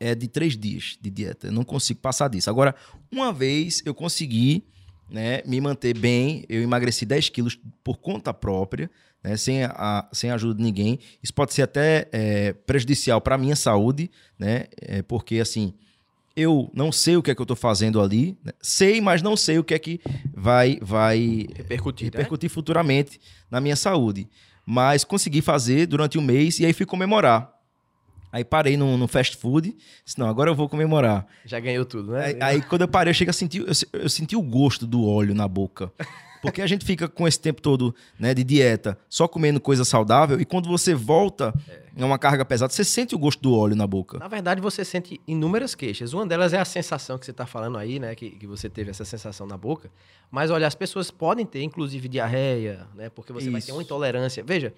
é 0.00 0.14
de 0.14 0.26
três 0.26 0.56
dias 0.56 0.98
de 1.00 1.10
dieta. 1.10 1.48
Eu 1.48 1.52
não 1.52 1.64
consigo 1.64 2.00
passar 2.00 2.28
disso. 2.28 2.48
Agora, 2.48 2.74
uma 3.12 3.30
vez 3.30 3.82
eu 3.84 3.94
consegui 3.94 4.64
né, 5.08 5.42
me 5.44 5.60
manter 5.60 5.96
bem, 5.96 6.44
eu 6.48 6.62
emagreci 6.62 7.04
10 7.04 7.28
quilos 7.28 7.58
por 7.82 7.98
conta 7.98 8.32
própria, 8.32 8.90
né, 9.22 9.36
sem, 9.36 9.64
a, 9.64 10.08
sem 10.12 10.30
a 10.30 10.34
ajuda 10.34 10.54
de 10.54 10.62
ninguém. 10.62 10.98
Isso 11.22 11.32
pode 11.32 11.54
ser 11.54 11.62
até 11.62 12.08
é, 12.12 12.52
prejudicial 12.52 13.20
para 13.20 13.34
a 13.34 13.38
minha 13.38 13.56
saúde, 13.56 14.10
né, 14.38 14.66
é, 14.80 15.02
porque 15.02 15.38
assim, 15.38 15.74
eu 16.36 16.70
não 16.74 16.90
sei 16.90 17.16
o 17.16 17.22
que 17.22 17.30
é 17.30 17.34
que 17.34 17.40
eu 17.40 17.44
estou 17.44 17.56
fazendo 17.56 18.00
ali, 18.00 18.36
né, 18.44 18.52
sei, 18.60 19.00
mas 19.00 19.22
não 19.22 19.36
sei 19.36 19.58
o 19.58 19.64
que 19.64 19.74
é 19.74 19.78
que 19.78 20.00
vai, 20.34 20.78
vai 20.82 21.46
repercutir, 21.54 22.06
né? 22.06 22.10
repercutir 22.12 22.50
né? 22.50 22.54
futuramente 22.54 23.20
na 23.50 23.60
minha 23.60 23.76
saúde. 23.76 24.28
Mas 24.66 25.04
consegui 25.04 25.42
fazer 25.42 25.86
durante 25.86 26.18
um 26.18 26.22
mês 26.22 26.58
e 26.58 26.64
aí 26.64 26.72
fui 26.72 26.86
comemorar. 26.86 27.53
Aí 28.34 28.44
parei 28.44 28.76
no, 28.76 28.98
no 28.98 29.06
fast 29.06 29.36
food, 29.36 29.76
disse, 30.04 30.18
não, 30.18 30.26
agora 30.26 30.50
eu 30.50 30.56
vou 30.56 30.68
comemorar. 30.68 31.24
Já 31.44 31.60
ganhou 31.60 31.84
tudo, 31.84 32.10
né? 32.10 32.24
Aí, 32.24 32.38
aí 32.40 32.62
quando 32.62 32.80
eu 32.80 32.88
parei, 32.88 33.12
eu 33.12 33.14
cheguei 33.14 33.30
a 33.30 33.32
sentir, 33.32 33.60
eu, 33.60 34.00
eu 34.00 34.08
senti 34.08 34.34
o 34.34 34.42
gosto 34.42 34.88
do 34.88 35.06
óleo 35.06 35.32
na 35.32 35.46
boca. 35.46 35.92
Porque 36.42 36.60
a 36.60 36.66
gente 36.66 36.84
fica 36.84 37.06
com 37.06 37.28
esse 37.28 37.38
tempo 37.38 37.62
todo 37.62 37.94
né, 38.18 38.34
de 38.34 38.42
dieta, 38.42 38.98
só 39.08 39.28
comendo 39.28 39.60
coisa 39.60 39.84
saudável, 39.84 40.40
e 40.40 40.44
quando 40.44 40.68
você 40.68 40.96
volta 40.96 41.54
é. 41.96 42.02
a 42.02 42.04
uma 42.04 42.18
carga 42.18 42.44
pesada, 42.44 42.72
você 42.72 42.82
sente 42.82 43.14
o 43.14 43.18
gosto 43.20 43.40
do 43.40 43.56
óleo 43.56 43.76
na 43.76 43.86
boca. 43.86 44.18
Na 44.18 44.26
verdade, 44.26 44.60
você 44.60 44.84
sente 44.84 45.20
inúmeras 45.28 45.76
queixas. 45.76 46.12
Uma 46.12 46.26
delas 46.26 46.52
é 46.52 46.58
a 46.58 46.64
sensação 46.64 47.16
que 47.16 47.24
você 47.24 47.30
está 47.30 47.46
falando 47.46 47.78
aí, 47.78 48.00
né? 48.00 48.16
Que, 48.16 48.30
que 48.30 48.48
você 48.48 48.68
teve 48.68 48.90
essa 48.90 49.04
sensação 49.04 49.46
na 49.46 49.56
boca. 49.56 49.88
Mas 50.28 50.50
olha, 50.50 50.66
as 50.66 50.74
pessoas 50.74 51.08
podem 51.08 51.46
ter, 51.46 51.62
inclusive, 51.62 52.08
diarreia, 52.08 52.88
né? 52.96 53.08
Porque 53.08 53.32
você 53.32 53.44
Isso. 53.44 53.52
vai 53.52 53.62
ter 53.62 53.70
uma 53.70 53.82
intolerância. 53.82 54.42
Veja, 54.42 54.74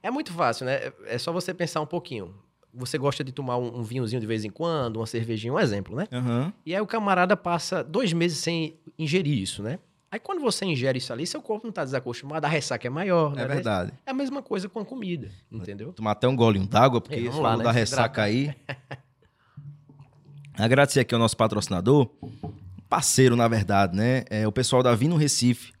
é 0.00 0.12
muito 0.12 0.32
fácil, 0.32 0.64
né? 0.64 0.92
É 1.06 1.18
só 1.18 1.32
você 1.32 1.52
pensar 1.52 1.80
um 1.80 1.86
pouquinho 1.86 2.32
você 2.72 2.96
gosta 2.98 3.24
de 3.24 3.32
tomar 3.32 3.56
um, 3.56 3.80
um, 3.80 3.82
vinhozinho 3.82 4.20
de 4.20 4.26
vez 4.26 4.44
em 4.44 4.50
quando, 4.50 4.96
uma 4.96 5.06
cervejinha, 5.06 5.52
um 5.52 5.58
exemplo, 5.58 5.96
né? 5.96 6.06
Uhum. 6.12 6.52
E 6.64 6.74
aí 6.74 6.80
o 6.80 6.86
camarada 6.86 7.36
passa 7.36 7.82
dois 7.82 8.12
meses 8.12 8.38
sem 8.38 8.76
ingerir 8.98 9.38
isso, 9.38 9.62
né? 9.62 9.78
Aí 10.10 10.18
quando 10.18 10.40
você 10.40 10.64
ingere 10.64 10.98
isso 10.98 11.12
ali, 11.12 11.24
seu 11.26 11.40
corpo 11.40 11.64
não 11.64 11.70
está 11.70 11.84
desacostumado, 11.84 12.44
a 12.44 12.48
ressaca 12.48 12.86
é 12.86 12.90
maior, 12.90 13.34
né? 13.34 13.44
É 13.44 13.46
verdade. 13.46 13.92
É 14.04 14.10
a 14.10 14.14
mesma 14.14 14.42
coisa 14.42 14.68
com 14.68 14.80
a 14.80 14.84
comida, 14.84 15.30
entendeu? 15.50 15.92
Tomar 15.92 16.12
até 16.12 16.26
um 16.26 16.34
golinho 16.34 16.66
d'água, 16.66 17.00
porque 17.00 17.16
isso 17.20 17.40
lá, 17.40 17.56
né? 17.56 17.62
da 17.62 17.70
ressaca 17.70 18.22
aí. 18.22 18.54
Agradecer 20.58 21.00
aqui 21.00 21.14
ao 21.14 21.20
nosso 21.20 21.36
patrocinador, 21.36 22.10
parceiro, 22.88 23.36
na 23.36 23.46
verdade, 23.46 23.96
né? 23.96 24.24
É 24.28 24.46
o 24.48 24.52
pessoal 24.52 24.82
da 24.82 24.94
Vino 24.94 25.16
Recife. 25.16 25.72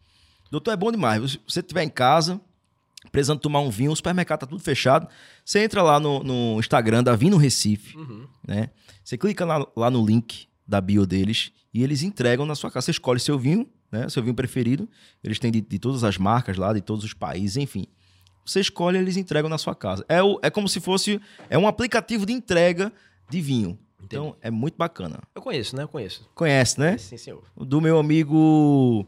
Doutor, 0.50 0.72
é 0.72 0.76
bom 0.76 0.92
demais. 0.92 1.32
Se 1.32 1.40
você 1.46 1.60
estiver 1.60 1.82
em 1.82 1.88
casa, 1.88 2.40
precisando 3.10 3.40
tomar 3.40 3.60
um 3.60 3.70
vinho, 3.70 3.92
o 3.92 3.96
supermercado 3.96 4.40
tá 4.40 4.46
tudo 4.46 4.62
fechado. 4.62 5.08
Você 5.44 5.60
entra 5.60 5.82
lá 5.82 5.98
no, 5.98 6.22
no 6.22 6.58
Instagram 6.58 7.02
da 7.02 7.14
Vino 7.14 7.36
Recife, 7.36 7.96
uhum. 7.96 8.26
né? 8.46 8.70
Você 9.02 9.18
clica 9.18 9.44
lá, 9.44 9.66
lá, 9.76 9.90
no 9.90 10.04
link 10.04 10.46
da 10.66 10.80
bio 10.80 11.06
deles 11.06 11.52
e 11.74 11.82
eles 11.82 12.02
entregam 12.02 12.46
na 12.46 12.54
sua 12.54 12.70
casa. 12.70 12.86
Você 12.86 12.90
escolhe 12.92 13.20
seu 13.20 13.38
vinho, 13.38 13.68
né? 13.90 14.08
Seu 14.08 14.22
vinho 14.22 14.34
preferido. 14.34 14.88
Eles 15.22 15.38
têm 15.38 15.50
de, 15.50 15.60
de 15.60 15.78
todas 15.78 16.04
as 16.04 16.16
marcas 16.16 16.56
lá, 16.56 16.72
de 16.72 16.80
todos 16.80 17.04
os 17.04 17.12
países, 17.12 17.56
enfim. 17.56 17.86
Você 18.44 18.60
escolhe, 18.60 18.98
eles 18.98 19.16
entregam 19.16 19.48
na 19.48 19.58
sua 19.58 19.74
casa. 19.74 20.04
É, 20.08 20.22
o, 20.22 20.38
é 20.42 20.50
como 20.50 20.68
se 20.68 20.80
fosse 20.80 21.20
é 21.48 21.58
um 21.58 21.66
aplicativo 21.66 22.24
de 22.24 22.32
entrega 22.32 22.92
de 23.28 23.40
vinho. 23.40 23.78
Então 24.02 24.28
Entendi. 24.28 24.38
é 24.42 24.50
muito 24.50 24.76
bacana. 24.76 25.20
Eu 25.34 25.42
conheço, 25.42 25.76
né? 25.76 25.82
Eu 25.82 25.88
conheço. 25.88 26.28
Conhece, 26.34 26.80
né? 26.80 26.96
Sim, 26.98 27.16
senhor. 27.16 27.44
Do 27.56 27.80
meu 27.80 27.98
amigo 27.98 29.06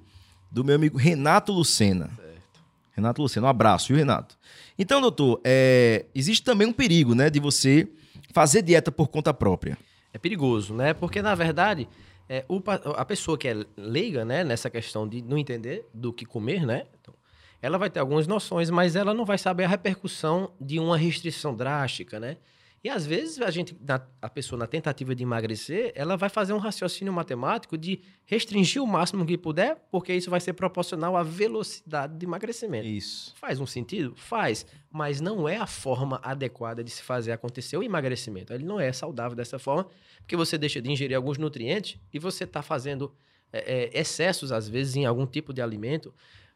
do 0.51 0.63
meu 0.63 0.77
amigo 0.77 0.99
Renato 0.99 1.51
Lucena. 1.51 2.11
Renato 2.93 3.23
Luciano, 3.23 3.47
um 3.47 3.51
abraço, 3.51 3.89
viu, 3.89 3.97
Renato? 3.97 4.39
Então, 4.79 5.01
doutor, 5.01 5.41
é, 5.45 6.07
existe 6.15 6.45
também 6.45 6.67
um 6.67 6.73
perigo, 6.73 7.15
né, 7.15 7.31
de 7.31 7.41
você 7.41 7.89
fazer 8.33 8.63
dieta 8.63 8.93
por 8.93 9.09
conta 9.09 9.33
própria. 9.33 9.79
É 10.13 10.19
perigoso, 10.19 10.75
né? 10.75 10.93
Porque, 10.93 11.23
na 11.23 11.35
verdade, 11.35 11.89
é, 12.29 12.45
o, 12.49 12.63
a 12.97 13.05
pessoa 13.05 13.39
que 13.39 13.49
é 13.49 13.65
leiga, 13.77 14.25
né, 14.25 14.45
nessa 14.45 14.69
questão 14.69 15.09
de 15.09 15.23
não 15.23 15.39
entender 15.39 15.87
do 15.93 16.13
que 16.13 16.27
comer, 16.27 16.67
né? 16.67 16.85
Então, 17.01 17.15
ela 17.61 17.79
vai 17.79 17.89
ter 17.89 18.01
algumas 18.01 18.27
noções, 18.27 18.71
mas 18.71 18.97
ela 18.97 19.15
não 19.15 19.25
vai 19.25 19.39
saber 19.39 19.65
a 19.65 19.69
repercussão 19.69 20.53
de 20.61 20.79
uma 20.79 20.97
restrição 20.97 21.55
drástica, 21.55 22.19
né? 22.19 22.37
E 22.85 22.89
às 22.89 23.07
vezes 23.07 23.41
a 23.41 23.49
gente, 23.51 23.77
a 24.21 24.29
pessoa 24.29 24.59
na 24.59 24.67
tentativa 24.67 25.15
de 25.15 25.23
emagrecer, 25.23 25.93
ela 25.95 26.17
vai 26.17 26.29
fazer 26.29 26.53
um 26.53 26.59
raciocínio 26.59 27.13
matemático 27.13 27.79
de 27.79 28.01
restringir 28.25 28.83
o 28.83 28.87
máximo 28.87 29.25
que 29.25 29.39
puder, 29.39 29.77
porque 29.89 30.13
isso 30.13 30.29
vai 30.29 30.41
ser 30.41 30.55
proporcional 30.55 31.17
à 31.17 31.23
velocidade 31.23 32.19
de 32.19 32.27
emagrecimento. 32.27 32.87
Isso. 32.89 33.35
Faz 33.37 33.61
um 33.61 33.67
sentido? 33.67 34.15
Faz, 34.17 34.67
mas 34.91 35.21
não 35.21 35.49
é 35.49 35.59
a 35.59 35.67
forma 35.67 36.21
adequada 36.25 36.83
de 36.83 36.91
se 36.91 37.03
fazer 37.05 37.31
acontecer 37.31 37.77
o 37.77 37.85
emagrecimento. 37.85 38.53
Ele 38.53 38.65
não 38.65 38.81
é 38.81 38.93
saudável 38.93 39.37
dessa 39.37 39.61
forma, 39.61 39.87
porque 40.19 40.37
você 40.37 40.59
deixa 40.59 40.83
de 40.83 40.91
ingerir 40.91 41.17
alguns 41.17 41.39
nutrientes 41.39 42.01
e 42.13 42.19
você 42.19 42.43
está 42.43 42.63
fazendo 42.63 43.15
é, 43.53 43.91
é, 43.95 44.01
excessos, 44.01 44.51
às 44.51 44.69
vezes, 44.69 44.97
em 44.97 45.07
algum 45.07 45.27
tipo 45.27 45.53
de 45.53 45.63
alimento 45.63 46.13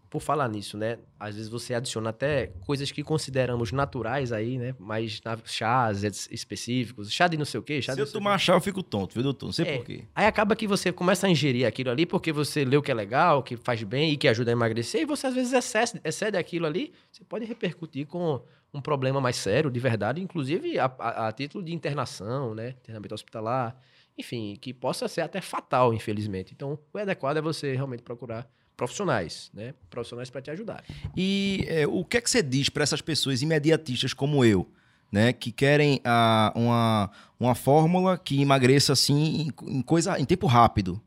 por 0.09 0.21
falar 0.21 0.49
nisso, 0.49 0.77
né? 0.77 0.99
Às 1.19 1.35
vezes 1.35 1.51
você 1.51 1.75
adiciona 1.75 2.11
até 2.11 2.49
coisas 2.61 2.91
que 2.91 3.03
consideramos 3.03 3.73
naturais 3.73 4.33
aí, 4.33 4.59
né? 4.59 4.75
Mas 4.79 5.21
chás 5.45 6.03
específicos, 6.31 7.13
chá 7.13 7.27
de 7.27 7.37
não 7.37 7.45
sei 7.45 7.61
o 7.61 7.63
quê. 7.63 7.83
Chá 7.83 7.95
Se 7.95 8.01
eu 8.01 8.11
tomar 8.11 8.39
chá, 8.39 8.55
eu 8.55 8.61
fico 8.61 8.83
tonto, 8.83 9.15
viu, 9.15 9.23
doutor? 9.23 9.47
Não 9.47 9.53
sei 9.53 9.67
é. 9.67 9.77
por 9.77 9.85
quê. 9.85 10.05
Aí 10.15 10.27
acaba 10.27 10.55
que 10.55 10.67
você 10.67 10.93
começa 10.93 11.27
a 11.27 11.31
ingerir 11.31 11.67
aquilo 11.67 11.91
ali 11.91 12.07
porque 12.07 12.33
você 12.33 12.65
leu 12.65 12.83
que 12.83 12.91
é 12.91 12.95
legal, 12.95 13.43
que 13.43 13.57
faz 13.57 13.83
bem 13.83 14.13
e 14.13 14.17
que 14.17 14.29
ajuda 14.29 14.51
a 14.51 14.53
emagrecer, 14.53 15.03
e 15.03 15.05
você 15.05 15.27
às 15.27 15.35
vezes 15.35 15.53
excede, 15.53 16.01
excede 16.05 16.37
aquilo 16.37 16.67
ali, 16.67 16.93
você 17.11 17.25
pode 17.25 17.45
repercutir 17.45 18.07
com 18.07 18.41
um 18.73 18.81
problema 18.81 19.21
mais 19.21 19.37
sério, 19.37 19.71
de 19.71 19.81
verdade, 19.81 20.21
inclusive 20.21 20.79
a, 20.79 20.85
a, 20.99 21.29
a 21.29 21.33
título 21.33 21.65
de 21.65 21.73
internação, 21.73 22.55
né? 22.55 22.71
Internamento 22.83 23.15
hospitalar, 23.15 23.77
enfim, 24.19 24.57
que 24.61 24.73
possa 24.73 25.09
ser 25.09 25.23
até 25.23 25.41
fatal, 25.41 25.93
infelizmente. 25.93 26.53
Então, 26.55 26.79
o 26.93 26.99
adequado 26.99 27.37
é 27.37 27.41
você 27.41 27.75
realmente 27.75 28.03
procurar 28.03 28.49
profissionais, 28.77 29.51
né? 29.55 29.75
Profissionais 29.89 30.31
para 30.31 30.43
te 30.43 30.51
ajudar. 30.51 30.85
E 31.17 31.65
é, 31.69 31.87
o 31.87 32.05
que 32.05 32.19
é 32.19 32.21
que 32.21 32.29
você 32.29 32.43
diz 32.43 32.69
para 32.69 32.83
essas 32.83 33.01
pessoas 33.01 33.43
imediatistas 33.43 34.13
como 34.13 34.45
eu, 34.45 34.69
né? 35.11 35.33
Que 35.33 35.51
querem 35.51 36.01
a, 36.05 36.53
uma, 36.55 37.11
uma 37.41 37.55
fórmula 37.55 38.19
que 38.19 38.41
emagreça 38.41 38.93
assim 38.93 39.53
em, 39.67 39.79
em 39.79 39.83
coisa 39.83 40.19
em 40.21 40.25
tempo 40.25 40.47
rápido? 40.47 41.01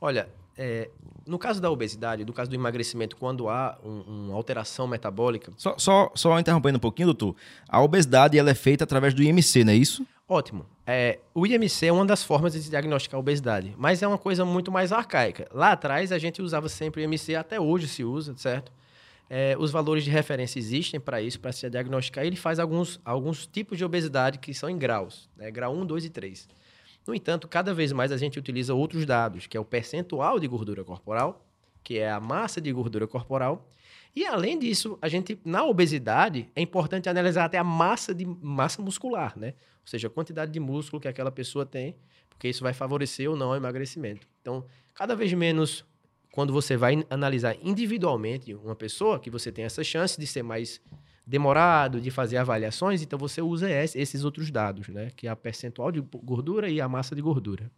Olha, 0.00 0.28
é, 0.56 0.88
no 1.26 1.38
caso 1.38 1.60
da 1.60 1.70
obesidade, 1.70 2.24
no 2.24 2.32
caso 2.32 2.50
do 2.50 2.54
emagrecimento, 2.54 3.16
quando 3.16 3.48
há 3.48 3.78
um, 3.84 4.00
uma 4.00 4.34
alteração 4.34 4.86
metabólica. 4.86 5.52
Só, 5.56 5.74
só, 5.78 6.12
só 6.14 6.38
interrompendo 6.38 6.76
um 6.76 6.80
pouquinho, 6.80 7.06
doutor. 7.06 7.34
A 7.68 7.82
obesidade 7.82 8.38
ela 8.38 8.50
é 8.50 8.54
feita 8.54 8.84
através 8.84 9.14
do 9.14 9.22
IMC, 9.22 9.64
não 9.64 9.72
é 9.72 9.76
isso? 9.76 10.06
Ótimo. 10.28 10.64
É, 10.86 11.18
o 11.34 11.46
IMC 11.46 11.86
é 11.86 11.92
uma 11.92 12.04
das 12.04 12.22
formas 12.22 12.52
de 12.52 12.68
diagnosticar 12.68 13.18
a 13.18 13.20
obesidade, 13.20 13.74
mas 13.76 14.02
é 14.02 14.08
uma 14.08 14.18
coisa 14.18 14.44
muito 14.44 14.70
mais 14.70 14.92
arcaica. 14.92 15.48
Lá 15.52 15.72
atrás 15.72 16.12
a 16.12 16.18
gente 16.18 16.40
usava 16.40 16.68
sempre 16.68 17.02
o 17.02 17.04
IMC, 17.04 17.34
até 17.34 17.60
hoje 17.60 17.88
se 17.88 18.04
usa, 18.04 18.34
certo? 18.36 18.72
É, 19.28 19.56
os 19.58 19.70
valores 19.70 20.04
de 20.04 20.10
referência 20.10 20.58
existem 20.58 21.00
para 21.00 21.20
isso, 21.20 21.40
para 21.40 21.52
se 21.52 21.68
diagnosticar. 21.68 22.24
Ele 22.24 22.36
faz 22.36 22.58
alguns, 22.58 23.00
alguns 23.04 23.46
tipos 23.46 23.78
de 23.78 23.84
obesidade 23.84 24.38
que 24.38 24.52
são 24.52 24.68
em 24.68 24.78
graus, 24.78 25.28
né? 25.36 25.50
grau 25.50 25.74
1, 25.74 25.86
2 25.86 26.04
e 26.04 26.10
3. 26.10 26.48
No 27.06 27.14
entanto, 27.14 27.46
cada 27.46 27.74
vez 27.74 27.92
mais 27.92 28.10
a 28.12 28.16
gente 28.16 28.38
utiliza 28.38 28.74
outros 28.74 29.04
dados, 29.04 29.46
que 29.46 29.56
é 29.56 29.60
o 29.60 29.64
percentual 29.64 30.40
de 30.40 30.48
gordura 30.48 30.82
corporal, 30.82 31.46
que 31.82 31.98
é 31.98 32.10
a 32.10 32.18
massa 32.20 32.60
de 32.60 32.72
gordura 32.72 33.06
corporal, 33.06 33.68
e 34.16 34.24
além 34.24 34.58
disso, 34.58 34.96
a 35.02 35.08
gente 35.08 35.38
na 35.44 35.64
obesidade 35.64 36.48
é 36.54 36.62
importante 36.62 37.08
analisar 37.08 37.44
até 37.44 37.58
a 37.58 37.64
massa 37.64 38.14
de 38.14 38.24
massa 38.24 38.80
muscular, 38.80 39.36
né? 39.36 39.48
Ou 39.80 39.86
seja, 39.88 40.06
a 40.06 40.10
quantidade 40.10 40.52
de 40.52 40.60
músculo 40.60 41.00
que 41.00 41.08
aquela 41.08 41.32
pessoa 41.32 41.66
tem, 41.66 41.96
porque 42.28 42.48
isso 42.48 42.62
vai 42.62 42.72
favorecer 42.72 43.28
ou 43.28 43.36
não 43.36 43.50
o 43.50 43.56
emagrecimento. 43.56 44.26
Então, 44.40 44.64
cada 44.94 45.16
vez 45.16 45.32
menos 45.32 45.84
quando 46.30 46.52
você 46.52 46.76
vai 46.76 47.04
analisar 47.10 47.56
individualmente 47.62 48.54
uma 48.54 48.74
pessoa, 48.74 49.20
que 49.20 49.30
você 49.30 49.52
tem 49.52 49.64
essa 49.64 49.84
chance 49.84 50.18
de 50.18 50.26
ser 50.26 50.42
mais 50.42 50.80
demorado, 51.26 52.00
de 52.00 52.10
fazer 52.10 52.36
avaliações, 52.36 53.02
então 53.02 53.18
você 53.18 53.40
usa 53.40 53.70
esses 53.70 54.24
outros 54.24 54.50
dados, 54.50 54.88
né? 54.88 55.10
Que 55.16 55.26
é 55.26 55.30
a 55.30 55.36
percentual 55.36 55.90
de 55.90 56.00
gordura 56.00 56.68
e 56.68 56.80
a 56.80 56.88
massa 56.88 57.14
de 57.14 57.22
gordura. 57.22 57.70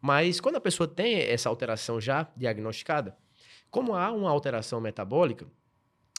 Mas 0.00 0.40
quando 0.40 0.56
a 0.56 0.60
pessoa 0.60 0.88
tem 0.88 1.20
essa 1.20 1.48
alteração 1.48 2.00
já 2.00 2.26
diagnosticada, 2.36 3.16
como 3.70 3.94
há 3.94 4.10
uma 4.10 4.30
alteração 4.30 4.80
metabólica, 4.80 5.46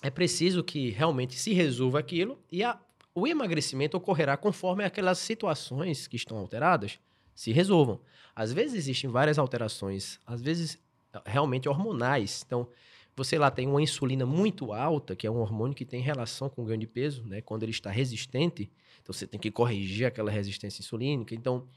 é 0.02 0.10
preciso 0.10 0.64
que 0.64 0.90
realmente 0.90 1.36
se 1.36 1.54
resolva 1.54 2.00
aquilo 2.00 2.40
e 2.52 2.64
a, 2.64 2.80
o 3.16 3.28
emagrecimento 3.28 3.98
ocorrerá 3.98 4.38
conforme 4.38 4.84
aquelas 4.84 5.18
situações 5.18 6.08
que 6.08 6.16
estão 6.16 6.38
alteradas 6.38 7.00
se 7.36 7.52
resolvam. 7.52 8.00
Às 8.36 8.52
vezes 8.52 8.76
existem 8.76 9.10
várias 9.10 9.38
alterações, 9.38 10.20
às 10.26 10.42
vezes 10.42 10.80
realmente 11.26 11.70
hormonais. 11.70 12.44
Então, 12.46 12.68
você 13.16 13.38
lá 13.38 13.52
tem 13.52 13.68
uma 13.68 13.82
insulina 13.82 14.26
muito 14.26 14.74
alta, 14.74 15.16
que 15.16 15.28
é 15.28 15.32
um 15.32 15.38
hormônio 15.38 15.76
que 15.76 15.86
tem 15.86 16.02
relação 16.02 16.50
com 16.50 16.64
o 16.64 16.66
ganho 16.66 16.80
de 16.80 16.88
peso, 16.88 17.24
né? 17.26 17.42
Quando 17.42 17.64
ele 17.64 17.72
está 17.72 17.92
resistente, 17.92 18.72
então 19.02 19.14
você 19.14 19.28
tem 19.28 19.40
que 19.40 19.52
corrigir 19.52 20.08
aquela 20.08 20.32
resistência 20.32 20.82
insulínica. 20.82 21.36
Então, 21.36 21.68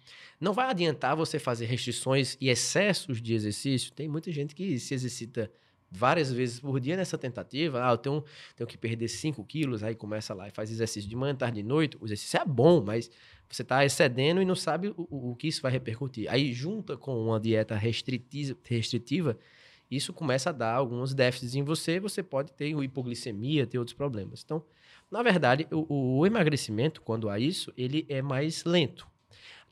não 0.40 0.52
vai 0.52 0.70
adiantar 0.70 1.14
você 1.16 1.38
fazer 1.38 1.66
restrições 1.66 2.36
e 2.40 2.48
excessos 2.48 3.20
de 3.20 3.34
exercício. 3.34 3.92
Tem 3.92 4.08
muita 4.08 4.32
gente 4.32 4.54
que 4.54 4.78
se 4.78 4.94
exercita 4.94 5.50
várias 5.90 6.32
vezes 6.32 6.60
por 6.60 6.80
dia 6.80 6.96
nessa 6.96 7.18
tentativa. 7.18 7.86
Ah, 7.86 7.92
eu 7.92 7.98
tenho, 7.98 8.24
tenho 8.54 8.66
que 8.66 8.78
perder 8.78 9.08
5 9.08 9.44
quilos, 9.44 9.82
aí 9.82 9.94
começa 9.94 10.34
lá 10.34 10.48
e 10.48 10.50
faz 10.50 10.70
exercício 10.70 11.08
de 11.08 11.16
manhã, 11.16 11.34
tarde 11.34 11.60
e 11.60 11.62
noite. 11.62 11.96
O 12.00 12.06
exercício 12.06 12.40
é 12.40 12.44
bom, 12.44 12.82
mas 12.82 13.10
você 13.48 13.62
está 13.62 13.84
excedendo 13.84 14.40
e 14.42 14.44
não 14.44 14.56
sabe 14.56 14.88
o, 14.88 15.06
o, 15.10 15.30
o, 15.30 15.36
que 15.36 15.48
isso 15.48 15.62
vai 15.62 15.70
repercutir. 15.70 16.30
Aí, 16.30 16.52
junta 16.52 16.96
com 16.96 17.18
uma 17.18 17.38
dieta 17.38 17.76
restritiva, 17.76 18.58
restritiva, 18.64 19.38
isso 19.90 20.12
começa 20.12 20.50
a 20.50 20.52
dar 20.52 20.74
alguns 20.74 21.14
déficits 21.14 21.54
em 21.54 21.62
você, 21.62 22.00
você 22.00 22.22
pode 22.22 22.52
ter 22.52 22.70
hipoglicemia, 22.70 23.66
ter 23.66 23.78
outros 23.78 23.94
problemas. 23.94 24.42
Então, 24.44 24.64
na 25.10 25.22
verdade, 25.22 25.66
o, 25.70 26.18
o 26.18 26.26
emagrecimento, 26.26 27.00
quando 27.00 27.28
há 27.28 27.38
isso, 27.38 27.72
ele 27.76 28.04
é 28.08 28.20
mais 28.20 28.64
lento. 28.64 29.06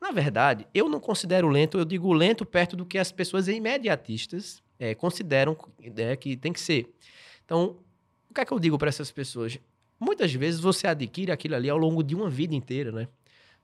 Na 0.01 0.11
verdade, 0.11 0.67
eu 0.75 0.89
não 0.89 1.01
considero 1.01 1.49
lento, 1.49 1.79
eu 1.79 1.85
digo 1.85 2.13
lento 2.13 2.45
perto 2.45 2.77
do 2.77 2.85
que 2.85 2.99
as 2.99 3.11
pessoas 3.11 3.49
imediatistas 3.49 4.63
é, 4.79 4.95
consideram 4.95 5.57
é, 5.97 6.17
que 6.17 6.37
tem 6.37 6.53
que 6.53 6.61
ser. 6.61 6.95
Então, 7.45 7.79
o 8.31 8.35
que 8.35 8.41
é 8.41 8.45
que 8.45 8.53
eu 8.53 8.59
digo 8.59 8.79
para 8.79 8.89
essas 8.89 9.11
pessoas? 9.11 9.59
Muitas 9.99 10.33
vezes 10.35 10.61
você 10.61 10.87
adquire 10.87 11.33
aquilo 11.33 11.55
ali 11.55 11.71
ao 11.71 11.79
longo 11.79 12.03
de 12.03 12.15
uma 12.15 12.29
vida 12.29 12.55
inteira, 12.55 12.93
né? 12.93 13.09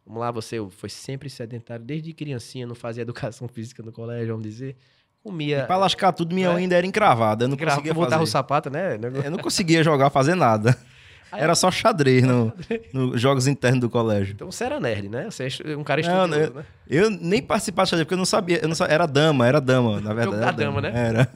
Vamos 0.05 0.21
lá, 0.21 0.31
você 0.31 0.57
foi 0.71 0.89
sempre 0.89 1.29
sedentário 1.29 1.85
desde 1.85 2.13
criancinha, 2.13 2.67
não 2.67 2.75
fazia 2.75 3.03
educação 3.03 3.47
física 3.47 3.83
no 3.83 3.93
colégio, 3.93 4.29
vamos 4.29 4.45
dizer. 4.45 4.77
Comia. 5.23 5.65
Para 5.67 5.77
lascar 5.77 6.13
tudo, 6.13 6.35
minha 6.35 6.49
é. 6.49 6.51
unha 6.51 6.59
ainda 6.59 6.77
era 6.77 6.87
encravada. 6.87 7.45
Eu 7.45 7.49
não 7.49 7.55
Encrava, 7.55 7.77
conseguia 7.83 7.95
fazer. 7.95 8.23
o 8.23 8.27
sapato, 8.27 8.71
né? 8.71 8.99
Eu 9.25 9.31
não 9.31 9.39
conseguia 9.39 9.83
jogar, 9.83 10.11
fazer 10.11 10.35
nada. 10.35 10.77
Aí, 11.31 11.41
era 11.43 11.55
só 11.55 11.71
xadrez 11.71 12.25
nos 12.25 12.53
no 12.93 13.17
jogos 13.17 13.47
internos 13.47 13.81
do 13.81 13.89
colégio. 13.89 14.33
Então 14.33 14.51
você 14.51 14.65
era 14.65 14.81
nerd, 14.81 15.09
né? 15.09 15.31
Você 15.31 15.49
é 15.65 15.77
um 15.77 15.85
cara 15.85 16.01
estudioso, 16.01 16.29
não, 16.29 16.37
eu, 16.37 16.55
né? 16.55 16.65
Eu 16.89 17.11
nem 17.11 17.41
participava 17.41 17.85
de 17.85 17.91
xadrez, 17.91 18.05
porque 18.05 18.15
eu 18.15 18.19
não 18.19 18.25
sabia. 18.25 18.59
Eu 18.59 18.69
não 18.69 18.75
sabia 18.75 18.95
era 18.95 19.07
dama, 19.07 19.47
era 19.47 19.61
dama, 19.61 20.01
na 20.01 20.13
verdade. 20.13 20.43
Era 20.43 20.53
dama, 20.53 20.81
dama, 20.81 20.91
né? 20.91 21.09
Era. 21.09 21.33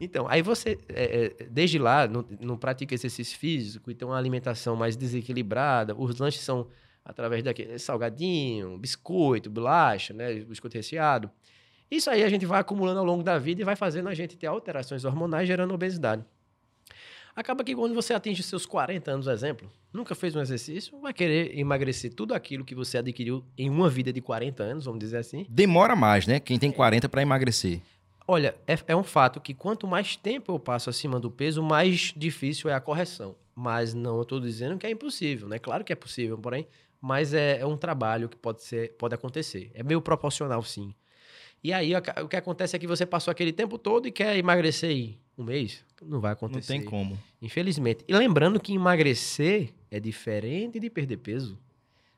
Então, 0.00 0.26
aí 0.28 0.42
você, 0.42 0.78
é, 0.88 1.32
é, 1.40 1.46
desde 1.50 1.78
lá, 1.78 2.06
não, 2.06 2.24
não 2.40 2.56
pratica 2.56 2.94
exercício 2.94 3.38
físico 3.38 3.90
e 3.90 3.94
tem 3.94 4.06
uma 4.06 4.18
alimentação 4.18 4.76
mais 4.76 4.96
desequilibrada. 4.96 5.94
Os 5.96 6.18
lanches 6.18 6.42
são 6.42 6.66
através 7.04 7.42
daquele 7.42 7.78
salgadinho, 7.78 8.78
biscoito, 8.78 9.50
bolacha, 9.50 10.12
né? 10.12 10.34
Biscoito 10.34 10.76
recheado. 10.76 11.30
Isso 11.94 12.10
aí 12.10 12.24
a 12.24 12.28
gente 12.28 12.44
vai 12.44 12.60
acumulando 12.60 12.98
ao 12.98 13.06
longo 13.06 13.22
da 13.22 13.38
vida 13.38 13.62
e 13.62 13.64
vai 13.64 13.76
fazendo 13.76 14.08
a 14.08 14.14
gente 14.14 14.36
ter 14.36 14.48
alterações 14.48 15.04
hormonais 15.04 15.46
gerando 15.46 15.72
obesidade. 15.72 16.24
Acaba 17.36 17.62
que 17.62 17.72
quando 17.72 17.94
você 17.94 18.12
atinge 18.12 18.42
seus 18.42 18.66
40 18.66 19.12
anos, 19.12 19.26
exemplo, 19.28 19.70
nunca 19.92 20.12
fez 20.12 20.34
um 20.34 20.40
exercício, 20.40 20.98
vai 21.00 21.12
querer 21.12 21.56
emagrecer 21.56 22.12
tudo 22.12 22.34
aquilo 22.34 22.64
que 22.64 22.74
você 22.74 22.98
adquiriu 22.98 23.44
em 23.56 23.70
uma 23.70 23.88
vida 23.88 24.12
de 24.12 24.20
40 24.20 24.60
anos, 24.60 24.84
vamos 24.86 24.98
dizer 24.98 25.18
assim. 25.18 25.46
Demora 25.48 25.94
mais, 25.94 26.26
né? 26.26 26.40
Quem 26.40 26.58
tem 26.58 26.72
40 26.72 27.08
para 27.08 27.22
emagrecer. 27.22 27.80
Olha, 28.26 28.56
é, 28.66 28.76
é, 28.88 28.96
um 28.96 29.04
fato 29.04 29.40
que 29.40 29.54
quanto 29.54 29.86
mais 29.86 30.16
tempo 30.16 30.50
eu 30.50 30.58
passo 30.58 30.90
acima 30.90 31.20
do 31.20 31.30
peso, 31.30 31.62
mais 31.62 32.12
difícil 32.16 32.68
é 32.68 32.74
a 32.74 32.80
correção. 32.80 33.36
Mas 33.54 33.94
não 33.94 34.20
estou 34.22 34.40
dizendo 34.40 34.78
que 34.78 34.86
é 34.86 34.90
impossível, 34.90 35.46
né? 35.46 35.60
Claro 35.60 35.84
que 35.84 35.92
é 35.92 35.96
possível, 35.96 36.36
porém, 36.36 36.66
mas 37.00 37.34
é, 37.34 37.60
é 37.60 37.66
um 37.66 37.76
trabalho 37.76 38.28
que 38.28 38.36
pode, 38.36 38.64
ser, 38.64 38.94
pode 38.94 39.14
acontecer. 39.14 39.70
É 39.74 39.82
meio 39.84 40.00
proporcional, 40.00 40.60
sim. 40.64 40.92
E 41.64 41.72
aí 41.72 41.92
o 41.96 42.28
que 42.28 42.36
acontece 42.36 42.76
é 42.76 42.78
que 42.78 42.86
você 42.86 43.06
passou 43.06 43.32
aquele 43.32 43.50
tempo 43.50 43.78
todo 43.78 44.06
e 44.06 44.12
quer 44.12 44.36
emagrecer 44.36 44.90
em 44.90 45.18
um 45.38 45.42
mês. 45.42 45.82
Não 46.02 46.20
vai 46.20 46.34
acontecer. 46.34 46.74
Não 46.74 46.80
tem 46.80 46.90
como. 46.90 47.18
Infelizmente. 47.40 48.04
E 48.06 48.14
lembrando 48.14 48.60
que 48.60 48.74
emagrecer 48.74 49.72
é 49.90 49.98
diferente 49.98 50.78
de 50.78 50.90
perder 50.90 51.16
peso. 51.16 51.58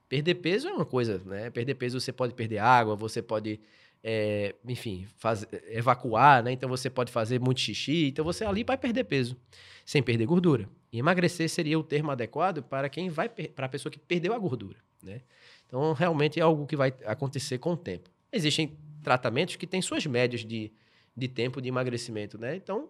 Perder 0.08 0.34
peso 0.34 0.66
é 0.66 0.72
uma 0.72 0.84
coisa, 0.84 1.22
né? 1.24 1.48
Perder 1.50 1.76
peso 1.76 2.00
você 2.00 2.12
pode 2.12 2.34
perder 2.34 2.58
água, 2.58 2.96
você 2.96 3.22
pode, 3.22 3.60
é, 4.02 4.52
enfim, 4.66 5.06
faz, 5.16 5.46
evacuar, 5.68 6.42
né? 6.42 6.50
Então 6.50 6.68
você 6.68 6.90
pode 6.90 7.12
fazer 7.12 7.40
muito 7.40 7.60
xixi. 7.60 8.08
Então 8.08 8.24
você 8.24 8.44
ali 8.44 8.64
vai 8.64 8.76
perder 8.76 9.04
peso, 9.04 9.36
sem 9.84 10.02
perder 10.02 10.26
gordura. 10.26 10.68
E 10.92 10.98
emagrecer 10.98 11.48
seria 11.48 11.78
o 11.78 11.84
termo 11.84 12.10
adequado 12.10 12.64
para 12.64 12.88
quem 12.88 13.08
vai, 13.10 13.28
para 13.28 13.66
a 13.66 13.68
pessoa 13.68 13.92
que 13.92 13.98
perdeu 14.00 14.34
a 14.34 14.38
gordura, 14.40 14.78
né? 15.00 15.20
Então 15.68 15.92
realmente 15.92 16.40
é 16.40 16.42
algo 16.42 16.66
que 16.66 16.74
vai 16.74 16.92
acontecer 17.04 17.58
com 17.58 17.74
o 17.74 17.76
tempo. 17.76 18.10
Existem 18.32 18.76
tratamentos 19.06 19.54
que 19.54 19.68
têm 19.68 19.80
suas 19.80 20.04
médias 20.04 20.44
de, 20.44 20.72
de 21.16 21.28
tempo 21.28 21.62
de 21.62 21.68
emagrecimento, 21.68 22.36
né? 22.36 22.56
Então, 22.56 22.88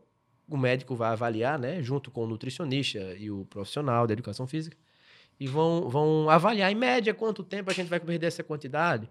o 0.49 0.57
médico 0.57 0.95
vai 0.97 1.11
avaliar, 1.13 1.59
né, 1.59 1.83
junto 1.83 2.11
com 2.11 2.25
o 2.25 2.27
nutricionista 2.27 2.99
e 3.19 3.31
o 3.31 3.45
profissional 3.45 4.07
da 4.07 4.15
educação 4.15 4.47
física, 4.47 4.75
e 5.39 5.47
vão, 5.47 5.91
vão 5.91 6.31
avaliar 6.31 6.73
em 6.73 6.75
média 6.75 7.13
quanto 7.13 7.45
tempo 7.45 7.71
a 7.71 7.75
gente 7.75 7.89
vai 7.89 8.01
perder 8.01 8.29
essa 8.29 8.43
quantidade. 8.43 9.07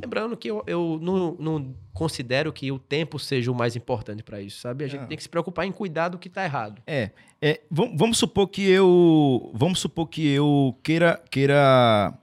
Lembrando 0.00 0.34
que 0.38 0.48
eu, 0.48 0.62
eu 0.66 0.98
não, 1.02 1.36
não 1.38 1.74
considero 1.92 2.50
que 2.50 2.72
o 2.72 2.78
tempo 2.78 3.18
seja 3.18 3.52
o 3.52 3.54
mais 3.54 3.76
importante 3.76 4.22
para 4.22 4.40
isso, 4.40 4.60
sabe? 4.60 4.84
A 4.84 4.88
gente 4.88 5.02
Ah. 5.02 5.06
tem 5.06 5.16
que 5.18 5.22
se 5.22 5.28
preocupar 5.28 5.66
em 5.66 5.72
cuidar 5.72 6.08
do 6.08 6.16
que 6.18 6.28
está 6.28 6.42
errado. 6.44 6.80
É, 6.86 7.10
é 7.42 7.60
vam- 7.70 7.94
vamos 7.94 8.16
supor 8.16 8.48
que 8.48 8.62
eu, 8.70 9.50
vamos 9.52 9.80
supor 9.80 10.06
que 10.08 10.26
eu 10.26 10.74
queira, 10.82 11.22
queira 11.30 12.16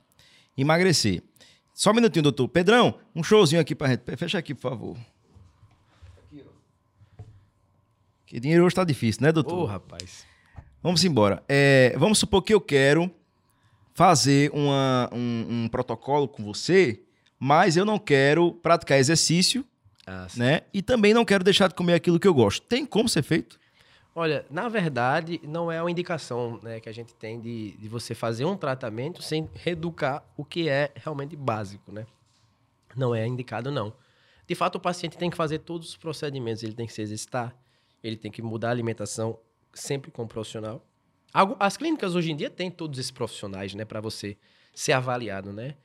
emagrecer. 0.58 1.22
Só 1.76 1.92
um 1.92 1.94
minutinho, 1.94 2.24
doutor. 2.24 2.48
Pedrão, 2.48 2.98
um 3.14 3.22
showzinho 3.22 3.62
aqui 3.62 3.76
pra 3.76 3.90
gente. 3.90 4.02
Fecha 4.16 4.38
aqui, 4.40 4.56
por 4.56 4.62
favor. 4.62 4.98
Que 8.26 8.40
dinheiro 8.40 8.66
hoje 8.66 8.76
tá 8.76 8.84
difícil, 8.84 9.22
né, 9.22 9.32
doutor? 9.32 9.56
Ô, 9.60 9.66
rapaz. 9.66 10.26
Vamos 10.82 11.04
embora. 11.04 11.44
É, 11.48 11.94
vamos 11.98 12.18
supor 12.18 12.42
que 12.42 12.54
eu 12.54 12.62
quero 12.62 13.12
fazer 13.94 14.50
uma- 14.54 15.10
um, 15.14 15.64
um 15.66 15.68
protocolo 15.68 16.28
com 16.28 16.44
você, 16.44 17.02
mas 17.40 17.78
eu 17.78 17.86
não 17.86 18.00
quero 18.00 18.54
praticar 18.54 18.98
exercício, 18.98 19.64
Ah, 20.08 20.28
né? 20.38 20.62
E 20.74 20.82
também 20.84 21.14
não 21.16 21.26
quero 21.26 21.44
deixar 21.44 21.68
de 21.68 21.74
comer 21.76 21.94
aquilo 21.96 22.20
que 22.20 22.28
eu 22.28 22.34
gosto. 22.34 22.62
Tem 22.68 22.86
como 22.86 23.10
ser 23.10 23.24
feito? 23.24 23.60
Olha, 24.18 24.46
na 24.50 24.70
verdade, 24.70 25.42
não 25.44 25.70
é 25.70 25.82
uma 25.82 25.92
indicação 25.92 26.58
né, 26.64 26.80
que 26.80 26.88
a 26.88 26.92
gente 26.94 27.14
tem 27.14 27.38
de, 27.38 27.72
de 27.72 27.90
você 27.90 28.16
fazer 28.16 28.46
um 28.46 28.56
tratamento 28.56 29.22
sem 29.22 29.50
reeducar 29.54 30.24
o 30.38 30.46
que 30.46 30.70
é 30.70 30.90
realmente 30.96 31.36
básico, 31.36 31.92
né? 31.92 32.08
Não 32.96 33.14
é 33.14 33.28
indicado, 33.28 33.70
não. 33.70 33.94
De 34.48 34.56
fato, 34.56 34.76
o 34.76 34.80
paciente 34.80 35.18
tem 35.18 35.30
que 35.30 35.36
fazer 35.36 35.60
todos 35.60 35.90
os 35.90 35.98
procedimentos, 35.98 36.64
ele 36.64 36.74
tem 36.74 36.88
que 36.88 36.94
se 36.94 37.02
exercitar, 37.02 37.54
ele 38.02 38.16
tem 38.16 38.32
que 38.32 38.42
mudar 38.42 38.70
a 38.70 38.72
alimentação 38.72 39.38
sempre 39.74 40.10
com 40.10 40.24
o 40.24 40.28
profissional. 40.28 40.82
As 41.60 41.76
clínicas 41.76 42.16
hoje 42.16 42.32
em 42.32 42.38
dia 42.38 42.50
têm 42.50 42.72
todos 42.72 42.98
esses 42.98 43.12
profissionais, 43.12 43.76
né, 43.76 43.84
para 43.84 44.00
você 44.00 44.38
ser 44.74 44.94
avaliado, 44.94 45.52
né? 45.52 45.76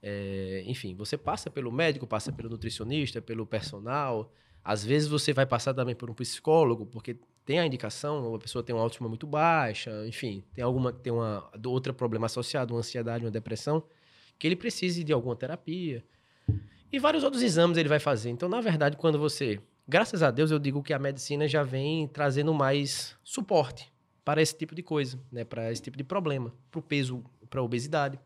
É, 0.00 0.62
enfim, 0.66 0.94
você 0.94 1.18
passa 1.18 1.50
pelo 1.50 1.72
médico, 1.72 2.06
passa 2.06 2.30
pelo 2.30 2.48
nutricionista, 2.48 3.20
pelo 3.20 3.44
personal. 3.44 4.32
Às 4.62 4.84
vezes 4.84 5.08
você 5.08 5.32
vai 5.32 5.46
passar 5.46 5.74
também 5.74 5.96
por 5.96 6.08
um 6.08 6.14
psicólogo, 6.14 6.86
porque 6.86 7.16
tem 7.44 7.58
a 7.58 7.66
indicação, 7.66 8.34
a 8.34 8.38
pessoa 8.38 8.62
tem 8.62 8.74
uma 8.74 8.82
autoestima 8.82 9.08
muito 9.08 9.26
baixa, 9.26 10.06
enfim, 10.06 10.44
tem 10.54 10.62
alguma 10.62 10.92
tem 10.92 11.12
uma 11.12 11.50
outra 11.66 11.92
problema 11.92 12.26
associado, 12.26 12.74
uma 12.74 12.80
ansiedade, 12.80 13.24
uma 13.24 13.30
depressão, 13.30 13.82
que 14.38 14.46
ele 14.46 14.56
precise 14.56 15.02
de 15.02 15.12
alguma 15.12 15.34
terapia. 15.36 16.04
E 16.92 16.98
vários 16.98 17.24
outros 17.24 17.42
exames 17.42 17.78
ele 17.78 17.88
vai 17.88 17.98
fazer. 17.98 18.30
Então, 18.30 18.48
na 18.48 18.60
verdade, 18.60 18.96
quando 18.96 19.18
você, 19.18 19.58
graças 19.88 20.22
a 20.22 20.30
Deus, 20.30 20.50
eu 20.50 20.58
digo 20.58 20.82
que 20.82 20.92
a 20.92 20.98
medicina 20.98 21.48
já 21.48 21.62
vem 21.62 22.06
trazendo 22.06 22.52
mais 22.52 23.16
suporte 23.24 23.90
para 24.24 24.42
esse 24.42 24.56
tipo 24.56 24.74
de 24.74 24.82
coisa, 24.82 25.18
né, 25.30 25.44
para 25.44 25.72
esse 25.72 25.82
tipo 25.82 25.96
de 25.96 26.04
problema, 26.04 26.52
para 26.70 26.78
o 26.78 26.82
peso, 26.82 27.24
para 27.48 27.60
a 27.60 27.62
obesidade. 27.62 28.18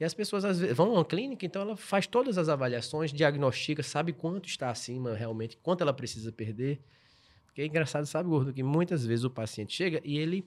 E 0.00 0.04
as 0.04 0.14
pessoas 0.14 0.44
às 0.44 0.58
vezes 0.58 0.76
vão 0.76 0.90
a 0.90 0.94
uma 0.94 1.04
clínica, 1.04 1.44
então 1.44 1.62
ela 1.62 1.76
faz 1.76 2.06
todas 2.06 2.38
as 2.38 2.48
avaliações, 2.48 3.12
diagnostica, 3.12 3.82
sabe 3.82 4.12
quanto 4.12 4.48
está 4.48 4.70
acima 4.70 5.14
realmente, 5.14 5.56
quanto 5.56 5.82
ela 5.82 5.92
precisa 5.92 6.32
perder. 6.32 6.80
Porque 7.58 7.62
é 7.64 7.66
engraçado, 7.66 8.06
sabe, 8.06 8.28
gordo, 8.28 8.52
que 8.52 8.62
muitas 8.62 9.04
vezes 9.04 9.24
o 9.24 9.30
paciente 9.30 9.74
chega 9.74 10.00
e 10.04 10.16
ele, 10.16 10.44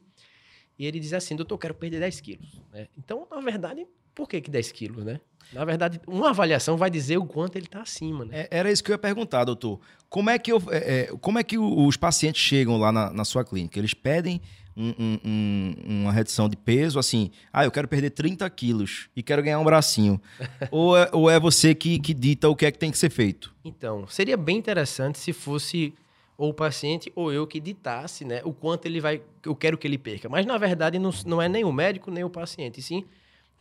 e 0.80 0.86
ele 0.86 0.98
diz 0.98 1.12
assim, 1.12 1.36
doutor, 1.36 1.56
eu 1.56 1.60
quero 1.60 1.74
perder 1.74 2.00
10 2.00 2.22
quilos. 2.22 2.62
né? 2.72 2.88
Então, 2.98 3.28
na 3.30 3.42
verdade, 3.42 3.86
por 4.16 4.30
que, 4.30 4.40
que 4.40 4.50
10 4.50 4.72
quilos, 4.72 5.04
né? 5.04 5.20
Na 5.52 5.66
verdade, 5.66 6.00
uma 6.08 6.30
avaliação 6.30 6.78
vai 6.78 6.90
dizer 6.90 7.18
o 7.18 7.26
quanto 7.26 7.58
ele 7.58 7.66
está 7.66 7.82
acima, 7.82 8.24
né? 8.24 8.44
É, 8.50 8.60
era 8.60 8.72
isso 8.72 8.82
que 8.82 8.92
eu 8.92 8.94
ia 8.94 8.98
perguntar, 8.98 9.44
doutor. 9.44 9.82
Como 10.08 10.30
é 10.30 10.40
que, 10.40 10.54
eu, 10.54 10.64
é, 10.70 10.78
é, 11.02 11.06
como 11.20 11.38
é 11.38 11.44
que 11.44 11.58
os 11.58 11.98
pacientes 11.98 12.42
chegam 12.42 12.78
lá 12.78 12.94
na, 12.94 13.12
na 13.12 13.26
sua 13.26 13.44
clínica? 13.44 13.78
Eles 13.78 13.94
pedem 13.94 14.40
um- 14.78 14.94
um- 14.98 15.20
um- 15.26 15.76
uma 16.04 16.14
redução 16.14 16.48
de 16.48 16.56
peso, 16.56 16.98
assim, 16.98 17.30
ah, 17.52 17.66
eu 17.66 17.72
quero 17.72 17.90
perder 17.90 18.12
30 18.12 18.50
quilos 18.50 19.10
e 19.14 19.22
quero 19.22 19.44
ganhar 19.44 19.60
um 19.60 19.66
bracinho. 19.66 20.18
ou, 20.72 20.98
é, 20.98 21.10
ou 21.12 21.30
é 21.30 21.38
você 21.38 21.76
que, 21.76 22.00
que 22.00 22.14
dita 22.14 22.48
o 22.48 22.56
que 22.56 22.66
é 22.66 22.72
que 22.72 22.80
tem 22.80 22.90
que 22.90 22.98
ser 22.98 23.10
feito? 23.10 23.54
Então, 23.66 24.08
seria 24.08 24.38
bem 24.38 24.56
interessante 24.58 25.20
se 25.20 25.34
fosse 25.34 25.94
ou 26.38 26.50
o 26.50 26.54
paciente 26.54 27.12
ou 27.16 27.32
eu 27.32 27.46
que 27.46 27.60
ditasse, 27.60 28.26
né, 28.26 28.42
o 28.44 28.54
quanto 28.54 28.86
ele 28.86 29.00
vai, 29.00 29.22
eu 29.46 29.56
quero 29.56 29.78
que 29.78 29.88
ele 29.88 29.98
perca. 29.98 30.28
Mas 30.28 30.46
na 30.46 30.58
verdade 30.58 30.98
não, 30.98 31.12
não 31.26 31.42
é 31.42 31.48
nem 31.48 31.64
o 31.64 31.72
médico 31.72 32.10
nem 32.10 32.24
o 32.24 32.30
paciente, 32.30 32.82
sim 32.82 33.06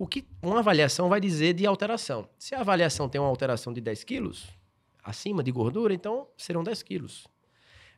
o 0.00 0.06
que 0.06 0.24
uma 0.42 0.61
avaliação 0.61 1.11
vai 1.11 1.20
dizer 1.20 1.52
de 1.52 1.66
alteração. 1.66 2.26
Se 2.38 2.54
a 2.54 2.61
avaliação 2.61 3.06
tem 3.06 3.20
uma 3.20 3.28
alteração 3.28 3.70
de 3.70 3.83
10 3.83 4.02
quilos 4.04 4.48
acima 5.04 5.42
de 5.42 5.52
gordura, 5.52 5.92
então 5.92 6.26
serão 6.38 6.64
10 6.64 6.83
quilos. 6.83 7.26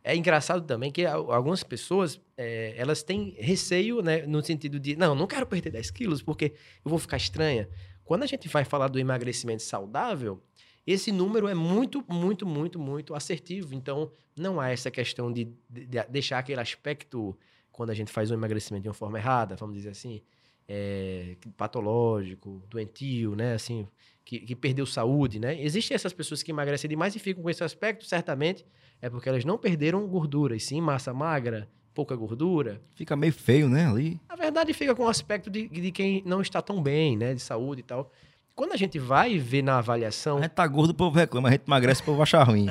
É 0.02 0.16
engraçado 0.16 0.66
também 0.66 0.90
que 0.90 1.06
algumas 1.06 1.62
pessoas, 1.62 2.20
é, 2.36 2.74
elas 2.76 3.04
têm 3.04 3.36
receio, 3.38 4.02
né, 4.02 4.26
no 4.26 4.42
sentido 4.42 4.80
de, 4.80 4.96
não, 4.96 5.14
não 5.14 5.28
quero 5.28 5.46
perder 5.46 5.70
10 5.70 5.92
quilos 5.92 6.20
porque 6.20 6.54
eu 6.84 6.90
vou 6.90 6.98
ficar 6.98 7.18
estranha. 7.18 7.68
Quando 8.04 8.24
a 8.24 8.26
gente 8.26 8.48
vai 8.48 8.64
falar 8.64 8.88
do 8.88 8.98
emagrecimento 8.98 9.62
saudável, 9.62 10.42
esse 10.86 11.12
número 11.12 11.48
é 11.48 11.54
muito, 11.54 12.04
muito, 12.08 12.46
muito, 12.46 12.78
muito 12.78 13.14
assertivo. 13.14 13.74
Então, 13.74 14.10
não 14.36 14.60
há 14.60 14.70
essa 14.70 14.90
questão 14.90 15.32
de, 15.32 15.44
de- 15.70 15.86
de 15.86 16.04
deixar 16.08 16.38
aquele 16.38 16.60
aspecto, 16.60 17.36
quando 17.70 17.90
a 17.90 17.94
gente 17.94 18.10
faz 18.12 18.30
um 18.30 18.34
emagrecimento 18.34 18.82
de 18.82 18.88
uma 18.88 18.94
forma 18.94 19.18
errada, 19.18 19.56
vamos 19.56 19.76
dizer 19.76 19.90
assim, 19.90 20.20
é, 20.68 21.36
patológico, 21.56 22.62
doentio, 22.68 23.34
né? 23.34 23.54
Assim, 23.54 23.86
que, 24.24 24.38
que 24.40 24.54
perdeu 24.54 24.86
saúde, 24.86 25.38
né? 25.40 25.60
Existem 25.60 25.94
essas 25.94 26.12
pessoas 26.12 26.42
que 26.42 26.50
emagrecem 26.50 26.88
demais 26.88 27.14
e 27.16 27.18
ficam 27.18 27.42
com 27.42 27.50
esse 27.50 27.62
aspecto, 27.64 28.04
certamente, 28.04 28.64
é 29.00 29.08
porque 29.10 29.28
elas 29.28 29.44
não 29.44 29.58
perderam 29.58 30.06
gordura, 30.06 30.54
e 30.54 30.60
sim 30.60 30.80
massa 30.80 31.12
magra, 31.12 31.68
pouca 31.94 32.14
gordura. 32.14 32.80
Fica 32.94 33.16
meio 33.16 33.32
feio, 33.32 33.68
né, 33.68 33.86
ali. 33.86 34.20
Na 34.28 34.36
verdade, 34.36 34.72
fica 34.72 34.94
com 34.94 35.04
o 35.04 35.08
aspecto 35.08 35.50
de, 35.50 35.68
de 35.68 35.90
quem 35.90 36.22
não 36.24 36.40
está 36.40 36.62
tão 36.62 36.82
bem, 36.82 37.16
né? 37.16 37.34
De 37.34 37.40
saúde 37.40 37.80
e 37.80 37.84
tal. 37.84 38.10
Quando 38.54 38.72
a 38.72 38.76
gente 38.76 38.98
vai 38.98 39.38
ver 39.38 39.62
na 39.62 39.78
avaliação, 39.78 40.38
A 40.38 40.42
gente 40.42 40.50
tá 40.52 40.66
gordo, 40.66 40.90
o 40.90 40.94
povo 40.94 41.16
reclama, 41.16 41.48
a 41.48 41.52
gente 41.52 41.64
emagrece, 41.66 42.02
o 42.02 42.04
povo 42.04 42.22
acha 42.22 42.42
ruim. 42.42 42.68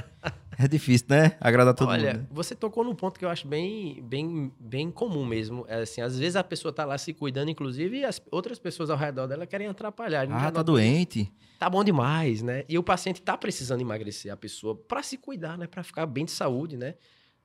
É 0.58 0.68
difícil, 0.68 1.08
né? 1.10 1.36
Agradar 1.40 1.74
todo 1.74 1.90
Olha, 1.90 2.14
mundo. 2.14 2.22
né? 2.22 2.28
você 2.30 2.54
tocou 2.54 2.84
num 2.84 2.94
ponto 2.94 3.18
que 3.18 3.26
eu 3.26 3.30
acho 3.30 3.48
bem, 3.48 4.00
bem, 4.04 4.52
bem 4.60 4.92
comum 4.92 5.26
mesmo. 5.26 5.66
É 5.68 5.82
assim, 5.82 6.02
às 6.02 6.20
vezes 6.20 6.36
a 6.36 6.44
pessoa 6.44 6.72
tá 6.72 6.86
lá 6.86 6.98
se 7.00 7.14
cuidando, 7.14 7.50
inclusive, 7.50 7.98
e 7.98 8.06
as 8.06 8.22
outras 8.30 8.60
pessoas 8.60 8.90
ao 8.92 8.98
redor 8.98 9.26
dela 9.26 9.48
querem 9.48 9.68
atrapalhar. 9.68 10.28
Ah, 10.30 10.52
tá 10.52 10.62
doente. 10.62 11.32
Tá 11.58 11.68
bom 11.70 11.84
demais, 11.84 12.44
né? 12.44 12.64
E 12.70 12.78
o 12.78 12.84
paciente 12.84 13.22
tá 13.22 13.36
precisando 13.36 13.82
emagrecer, 13.82 14.32
a 14.32 14.38
pessoa, 14.38 14.76
para 14.76 15.02
se 15.02 15.18
cuidar, 15.18 15.58
né? 15.58 15.66
Para 15.66 15.82
ficar 15.84 16.06
bem 16.06 16.26
de 16.26 16.32
saúde, 16.32 16.78
né? 16.78 16.94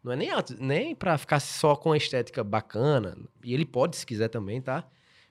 Não 0.04 0.12
é 0.12 0.16
nem, 0.16 0.30
nem 0.58 0.94
para 0.94 1.16
ficar 1.16 1.40
só 1.40 1.74
com 1.74 1.92
a 1.92 1.96
estética 1.96 2.44
bacana. 2.44 3.16
E 3.42 3.54
ele 3.54 3.64
pode, 3.64 3.96
se 3.96 4.04
quiser 4.04 4.28
também, 4.28 4.60
tá? 4.60 4.84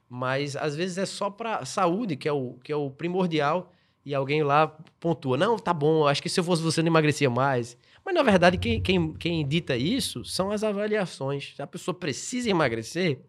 Mas 0.10 0.56
às 0.56 0.76
vezes 0.76 0.98
é 0.98 1.06
só 1.06 1.30
para 1.30 1.65
saúde, 1.65 2.15
que 2.15 2.28
é, 2.28 2.32
o, 2.32 2.54
que 2.63 2.72
é 2.72 2.76
o 2.76 2.89
primordial. 2.89 3.72
E 4.06 4.13
alguém 4.13 4.44
lá 4.44 4.68
pontua: 5.00 5.36
não, 5.38 5.58
tá 5.58 5.74
bom, 5.74 6.08
acho 6.08 6.22
que 6.22 6.30
se 6.30 6.39
eu 6.39 6.44
fosse 6.44 6.62
você 6.62 6.82
não 6.82 6.88
emagrecia 6.88 7.30
mais. 7.30 7.78
Mas 8.06 8.13
na 8.13 8.22
verdade, 8.22 8.58
quem, 8.58 8.80
quem, 8.80 9.13
quem 9.13 9.48
dita 9.48 9.76
isso 9.76 10.24
são 10.24 10.52
as 10.52 10.63
avaliações. 10.63 11.54
Se 11.56 11.62
a 11.62 11.65
pessoa 11.68 11.96
precisa 11.98 12.50
emagrecer, 12.50 13.20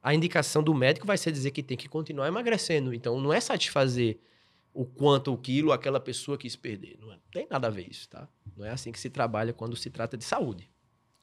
a 0.00 0.14
indicação 0.14 0.62
do 0.62 0.72
médico 0.72 1.06
vai 1.06 1.18
ser 1.18 1.32
dizer 1.32 1.50
que 1.50 1.62
tem 1.64 1.76
que 1.76 1.88
continuar 1.88 2.28
emagrecendo. 2.28 2.94
Então 2.94 3.20
não 3.20 3.32
é 3.32 3.40
satisfazer 3.40 4.20
o 4.72 4.84
quanto 4.84 5.32
o 5.32 5.36
quilo 5.38 5.72
aquela 5.72 5.98
pessoa 5.98 6.38
quis 6.38 6.54
perder. 6.54 6.96
Não 7.00 7.12
é- 7.12 7.18
tem 7.32 7.46
nada 7.50 7.66
a 7.66 7.70
ver 7.70 7.88
isso, 7.90 8.08
tá? 8.08 8.28
Não 8.56 8.64
é 8.64 8.70
assim 8.70 8.92
que 8.92 9.00
se 9.00 9.10
trabalha 9.10 9.52
quando 9.52 9.74
se 9.76 9.90
trata 9.90 10.16
de 10.16 10.24
saúde. 10.24 10.70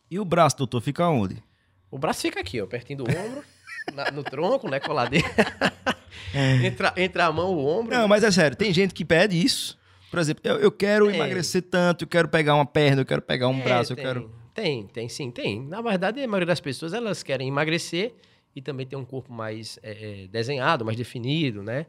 E 0.09 0.19
o 0.19 0.25
braço, 0.25 0.57
doutor, 0.57 0.81
fica 0.81 1.07
onde? 1.07 1.41
O 1.89 1.97
braço 1.97 2.21
fica 2.21 2.39
aqui, 2.41 2.59
ó, 2.61 2.65
pertinho 2.67 2.99
do 2.99 3.03
ombro, 3.03 3.43
na- 3.93 4.11
no 4.11 4.23
tronco, 4.23 4.69
né? 4.69 4.79
Coladeira. 4.79 5.27
entre, 6.63 6.87
entre 6.97 7.21
a 7.21 7.31
mão 7.31 7.53
o 7.53 7.65
ombro. 7.65 7.95
Não, 7.95 8.07
mas 8.07 8.23
é 8.23 8.31
sério, 8.31 8.55
tem 8.55 8.73
gente 8.73 8.93
que 8.93 9.03
pede 9.05 9.41
isso. 9.43 9.79
Por 10.09 10.19
exemplo, 10.19 10.41
eu, 10.45 10.57
eu 10.59 10.71
quero 10.71 11.09
emagrecer 11.09 11.61
tanto, 11.61 12.03
eu 12.03 12.07
quero 12.07 12.27
pegar 12.27 12.55
uma 12.55 12.65
perna, 12.65 13.01
eu 13.01 13.05
quero 13.05 13.21
pegar 13.21 13.47
um 13.47 13.59
É, 13.59 13.63
braço, 13.63 13.93
eu 13.93 13.95
tem, 13.95 14.05
quero. 14.05 14.31
Tem, 14.53 14.87
tem 14.87 15.07
sim, 15.09 15.31
tem. 15.31 15.61
Na 15.65 15.81
verdade, 15.81 16.21
a 16.21 16.27
maioria 16.27 16.45
das 16.47 16.59
pessoas, 16.59 16.93
elas 16.93 17.23
querem 17.23 17.47
emagrecer 17.47 18.13
e 18.53 18.61
também 18.61 18.85
ter 18.85 18.97
um 18.97 19.05
corpo 19.05 19.31
mais 19.31 19.79
é, 19.81 20.23
é, 20.23 20.27
desenhado, 20.27 20.83
mais 20.83 20.97
definido, 20.97 21.63
né? 21.63 21.85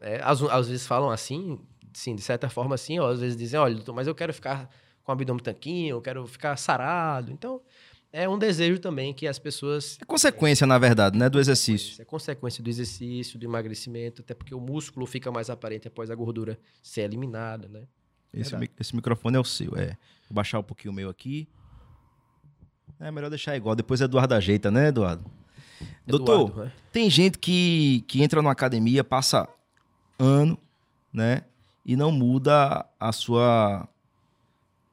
É, 0.00 0.20
às, 0.24 0.42
às 0.42 0.68
vezes 0.68 0.84
falam 0.86 1.10
assim, 1.10 1.60
sim, 1.92 2.16
de 2.16 2.22
certa 2.22 2.48
forma 2.48 2.74
assim, 2.74 2.98
ou 2.98 3.06
às 3.06 3.20
vezes 3.20 3.36
dizem, 3.36 3.60
olha, 3.60 3.74
doutor, 3.76 3.92
mas 3.94 4.08
eu 4.08 4.14
quero 4.16 4.34
ficar 4.34 4.68
com 5.04 5.12
o 5.12 5.14
abdômen 5.14 5.40
tanquinho, 5.42 5.94
eu 5.96 6.00
quero 6.00 6.26
ficar 6.26 6.56
sarado. 6.56 7.30
Então, 7.30 7.60
é 8.12 8.28
um 8.28 8.38
desejo 8.38 8.78
também 8.80 9.12
que 9.14 9.26
as 9.26 9.38
pessoas 9.38 9.96
É 10.00 10.04
consequência, 10.04 10.66
na 10.66 10.78
verdade, 10.78 11.16
né, 11.18 11.28
do 11.28 11.38
exercício. 11.38 12.00
É 12.00 12.04
consequência 12.04 12.62
do 12.62 12.68
exercício, 12.70 13.38
do 13.38 13.44
emagrecimento, 13.44 14.22
até 14.22 14.34
porque 14.34 14.54
o 14.54 14.60
músculo 14.60 15.06
fica 15.06 15.30
mais 15.30 15.48
aparente 15.50 15.86
após 15.88 16.10
a 16.10 16.14
gordura 16.14 16.58
ser 16.82 17.02
eliminada, 17.02 17.68
né? 17.68 17.82
Esse, 18.32 18.56
mi- 18.56 18.70
esse 18.78 18.94
microfone 18.94 19.36
é 19.36 19.40
o 19.40 19.44
seu, 19.44 19.76
é. 19.76 19.96
Vou 20.28 20.34
baixar 20.34 20.58
um 20.58 20.62
pouquinho 20.62 20.92
o 20.92 20.94
meu 20.94 21.08
aqui. 21.10 21.48
É 22.98 23.10
melhor 23.10 23.30
deixar 23.30 23.56
igual, 23.56 23.74
depois 23.74 24.00
Eduardo 24.00 24.34
ajeita, 24.34 24.70
né, 24.70 24.88
Eduardo? 24.88 25.24
Doutor, 26.06 26.40
Eduardo, 26.48 26.64
né? 26.64 26.72
tem 26.92 27.08
gente 27.08 27.38
que, 27.38 28.04
que 28.06 28.22
entra 28.22 28.42
numa 28.42 28.52
academia, 28.52 29.02
passa 29.02 29.48
ano, 30.18 30.58
né, 31.12 31.44
e 31.84 31.96
não 31.96 32.12
muda 32.12 32.84
a 33.00 33.10
sua, 33.12 33.88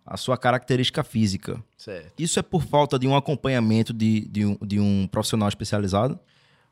a 0.08 0.17
sua 0.17 0.38
característica 0.38 1.04
física. 1.04 1.62
Certo. 1.78 2.13
Isso 2.17 2.39
é 2.39 2.41
por 2.41 2.63
falta 2.63 2.98
de 2.98 3.08
um 3.08 3.15
acompanhamento 3.15 3.93
de, 3.93 4.22
de, 4.28 4.46
um, 4.46 4.58
de 4.62 4.80
um 4.80 5.08
profissional 5.08 5.50
especializado? 5.50 6.17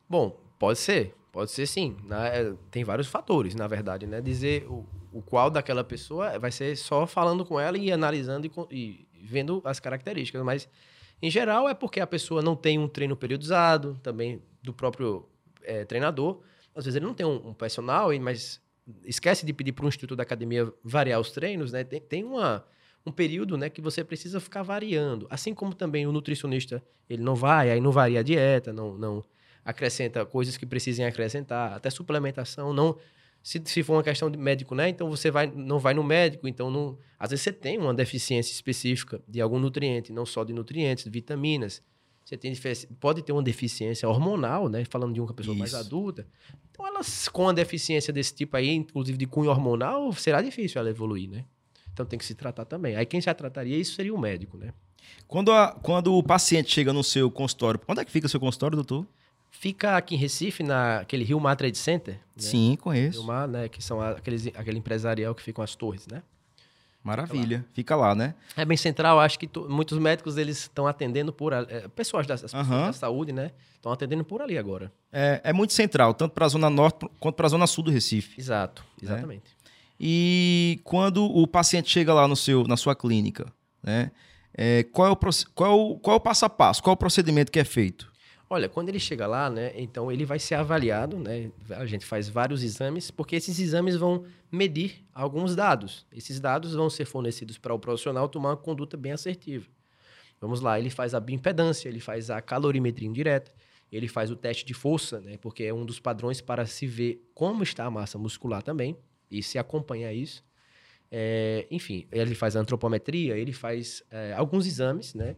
Bom, 0.08 0.40
pode 0.58 0.78
ser, 0.78 1.14
Pode 1.36 1.50
ser 1.50 1.66
sim. 1.66 1.98
Né? 2.04 2.56
Tem 2.70 2.82
vários 2.82 3.08
fatores, 3.08 3.54
na 3.54 3.66
verdade, 3.66 4.06
né? 4.06 4.22
Dizer 4.22 4.64
o, 4.70 4.86
o 5.12 5.20
qual 5.20 5.50
daquela 5.50 5.84
pessoa 5.84 6.38
vai 6.38 6.50
ser 6.50 6.74
só 6.78 7.06
falando 7.06 7.44
com 7.44 7.60
ela 7.60 7.76
e 7.76 7.92
analisando 7.92 8.46
e, 8.46 8.50
e 8.70 9.06
vendo 9.22 9.60
as 9.62 9.78
características. 9.78 10.42
Mas, 10.42 10.66
em 11.20 11.30
geral, 11.30 11.68
é 11.68 11.74
porque 11.74 12.00
a 12.00 12.06
pessoa 12.06 12.40
não 12.40 12.56
tem 12.56 12.78
um 12.78 12.88
treino 12.88 13.14
periodizado, 13.14 14.00
também 14.02 14.42
do 14.62 14.72
próprio 14.72 15.28
é, 15.62 15.84
treinador. 15.84 16.40
Às 16.74 16.86
vezes 16.86 16.96
ele 16.96 17.04
não 17.04 17.12
tem 17.12 17.26
um, 17.26 17.48
um 17.48 17.52
personal, 17.52 18.08
mas 18.18 18.58
esquece 19.04 19.44
de 19.44 19.52
pedir 19.52 19.72
para 19.72 19.84
um 19.84 19.88
instituto 19.88 20.16
da 20.16 20.22
academia 20.22 20.72
variar 20.82 21.20
os 21.20 21.32
treinos, 21.32 21.70
né? 21.70 21.84
Tem, 21.84 22.00
tem 22.00 22.24
uma, 22.24 22.64
um 23.06 23.12
período 23.12 23.56
né, 23.56 23.70
que 23.70 23.80
você 23.80 24.02
precisa 24.02 24.40
ficar 24.40 24.62
variando. 24.62 25.26
Assim 25.30 25.54
como 25.54 25.72
também 25.72 26.06
o 26.06 26.12
nutricionista, 26.12 26.82
ele 27.08 27.22
não 27.22 27.36
vai, 27.36 27.70
aí 27.70 27.80
não 27.80 27.92
varia 27.92 28.20
a 28.20 28.22
dieta, 28.22 28.72
não, 28.72 28.98
não 28.98 29.24
acrescenta 29.64 30.26
coisas 30.26 30.56
que 30.56 30.66
precisem 30.66 31.06
acrescentar, 31.06 31.72
até 31.72 31.88
suplementação, 31.88 32.72
não 32.72 32.96
se, 33.46 33.62
se 33.64 33.82
for 33.84 33.92
uma 33.92 34.02
questão 34.02 34.28
de 34.28 34.36
médico, 34.36 34.74
né? 34.74 34.88
Então 34.88 35.08
você 35.08 35.30
vai, 35.30 35.46
não 35.46 35.78
vai 35.78 35.94
no 35.94 36.02
médico, 36.02 36.48
então 36.48 36.68
não, 36.68 36.98
às 37.16 37.30
vezes 37.30 37.44
você 37.44 37.52
tem 37.52 37.78
uma 37.78 37.94
deficiência 37.94 38.52
específica 38.52 39.22
de 39.28 39.40
algum 39.40 39.60
nutriente, 39.60 40.12
não 40.12 40.26
só 40.26 40.42
de 40.42 40.52
nutrientes, 40.52 41.04
de 41.04 41.10
vitaminas. 41.10 41.80
Você 42.24 42.36
tem, 42.36 42.52
pode 42.98 43.22
ter 43.22 43.30
uma 43.30 43.44
deficiência 43.44 44.08
hormonal, 44.08 44.68
né? 44.68 44.84
Falando 44.84 45.14
de 45.14 45.20
uma 45.20 45.32
pessoa 45.32 45.54
Isso. 45.54 45.60
mais 45.60 45.74
adulta. 45.74 46.26
Então, 46.72 46.84
elas 46.84 47.28
com 47.28 47.42
uma 47.42 47.54
deficiência 47.54 48.12
desse 48.12 48.34
tipo 48.34 48.56
aí, 48.56 48.70
inclusive 48.70 49.16
de 49.16 49.26
cunho 49.26 49.48
hormonal, 49.48 50.12
será 50.12 50.42
difícil 50.42 50.80
ela 50.80 50.90
evoluir, 50.90 51.30
né? 51.30 51.44
Então 51.96 52.04
tem 52.04 52.18
que 52.18 52.26
se 52.26 52.34
tratar 52.34 52.66
também. 52.66 52.94
Aí 52.94 53.06
quem 53.06 53.22
já 53.22 53.32
trataria 53.32 53.74
isso 53.74 53.94
seria 53.94 54.14
o 54.14 54.18
médico, 54.18 54.58
né? 54.58 54.74
Quando, 55.26 55.50
a, 55.50 55.72
quando 55.82 56.14
o 56.14 56.22
paciente 56.22 56.70
chega 56.70 56.92
no 56.92 57.02
seu 57.02 57.30
consultório, 57.30 57.80
onde 57.88 58.00
é 58.00 58.04
que 58.04 58.10
fica 58.10 58.26
o 58.26 58.28
seu 58.28 58.38
consultório, 58.38 58.76
doutor? 58.76 59.06
Fica 59.50 59.96
aqui 59.96 60.14
em 60.14 60.18
Recife, 60.18 60.62
naquele 60.62 61.24
Rio 61.24 61.40
Mar 61.40 61.56
Trade 61.56 61.78
Center. 61.78 62.14
Né? 62.16 62.20
Sim, 62.36 62.76
conheço. 62.78 63.20
Rio 63.20 63.26
Mar, 63.26 63.48
né? 63.48 63.66
Que 63.70 63.82
são 63.82 64.02
aqueles, 64.02 64.48
aquele 64.48 64.76
empresarial 64.76 65.34
que 65.34 65.42
ficam 65.42 65.64
as 65.64 65.74
torres, 65.74 66.06
né? 66.06 66.22
Maravilha. 67.02 67.64
Fica 67.72 67.96
lá, 67.96 68.10
Fica 68.10 68.10
lá 68.10 68.14
né? 68.14 68.34
É 68.54 68.64
bem 68.66 68.76
central. 68.76 69.18
Acho 69.18 69.38
que 69.38 69.48
muitos 69.70 69.98
médicos 69.98 70.36
eles 70.36 70.58
estão 70.58 70.86
atendendo 70.86 71.32
por 71.32 71.54
é, 71.54 71.88
pessoas, 71.88 72.26
das, 72.26 72.42
pessoas 72.42 72.68
uhum. 72.68 72.86
da 72.86 72.92
saúde, 72.92 73.32
né? 73.32 73.52
Estão 73.74 73.90
atendendo 73.90 74.22
por 74.22 74.42
ali 74.42 74.58
agora. 74.58 74.92
É, 75.10 75.40
é 75.44 75.52
muito 75.54 75.72
central, 75.72 76.12
tanto 76.12 76.32
para 76.34 76.44
a 76.44 76.48
zona 76.48 76.68
norte 76.68 77.08
quanto 77.18 77.36
para 77.36 77.46
a 77.46 77.48
zona 77.48 77.66
sul 77.66 77.84
do 77.84 77.90
Recife. 77.90 78.38
Exato, 78.38 78.84
né? 79.00 79.08
exatamente. 79.08 79.48
Né? 79.48 79.55
E 79.98 80.80
quando 80.84 81.24
o 81.24 81.46
paciente 81.46 81.90
chega 81.90 82.12
lá 82.12 82.28
no 82.28 82.36
seu, 82.36 82.64
na 82.64 82.76
sua 82.76 82.94
clínica, 82.94 83.50
né? 83.82 84.10
É, 84.58 84.84
qual, 84.84 85.08
é 85.08 85.10
o, 85.10 85.16
qual, 85.54 85.70
é 85.70 85.74
o, 85.74 85.98
qual 85.98 86.14
é 86.14 86.16
o 86.16 86.20
passo 86.20 86.46
a 86.46 86.48
passo? 86.48 86.82
Qual 86.82 86.92
é 86.92 86.94
o 86.94 86.96
procedimento 86.96 87.52
que 87.52 87.58
é 87.58 87.64
feito? 87.64 88.10
Olha, 88.48 88.68
quando 88.68 88.88
ele 88.88 89.00
chega 89.00 89.26
lá, 89.26 89.50
né, 89.50 89.72
então 89.74 90.10
ele 90.10 90.24
vai 90.24 90.38
ser 90.38 90.54
avaliado, 90.54 91.18
né? 91.18 91.50
A 91.70 91.84
gente 91.84 92.06
faz 92.06 92.28
vários 92.28 92.62
exames, 92.62 93.10
porque 93.10 93.36
esses 93.36 93.58
exames 93.58 93.96
vão 93.96 94.24
medir 94.50 95.04
alguns 95.12 95.56
dados. 95.56 96.06
Esses 96.12 96.38
dados 96.38 96.72
vão 96.72 96.88
ser 96.88 97.04
fornecidos 97.04 97.58
para 97.58 97.74
o 97.74 97.78
profissional 97.78 98.28
tomar 98.28 98.50
uma 98.50 98.56
conduta 98.56 98.96
bem 98.96 99.12
assertiva. 99.12 99.66
Vamos 100.40 100.60
lá, 100.60 100.78
ele 100.78 100.90
faz 100.90 101.12
a 101.12 101.20
bioimpedância, 101.20 101.88
ele 101.88 101.98
faz 101.98 102.30
a 102.30 102.40
calorimetria 102.40 103.08
indireta, 103.08 103.52
ele 103.90 104.06
faz 104.06 104.30
o 104.30 104.36
teste 104.36 104.64
de 104.64 104.74
força, 104.74 105.20
né? 105.20 105.36
Porque 105.38 105.64
é 105.64 105.74
um 105.74 105.84
dos 105.84 105.98
padrões 105.98 106.40
para 106.40 106.66
se 106.66 106.86
ver 106.86 107.28
como 107.34 107.62
está 107.62 107.84
a 107.84 107.90
massa 107.90 108.16
muscular 108.16 108.62
também 108.62 108.96
e 109.30 109.42
se 109.42 109.58
acompanha 109.58 110.12
isso. 110.12 110.44
É, 111.10 111.66
enfim, 111.70 112.06
ele 112.10 112.34
faz 112.34 112.56
antropometria, 112.56 113.36
ele 113.36 113.52
faz 113.52 114.02
é, 114.10 114.32
alguns 114.32 114.66
exames, 114.66 115.14
né? 115.14 115.36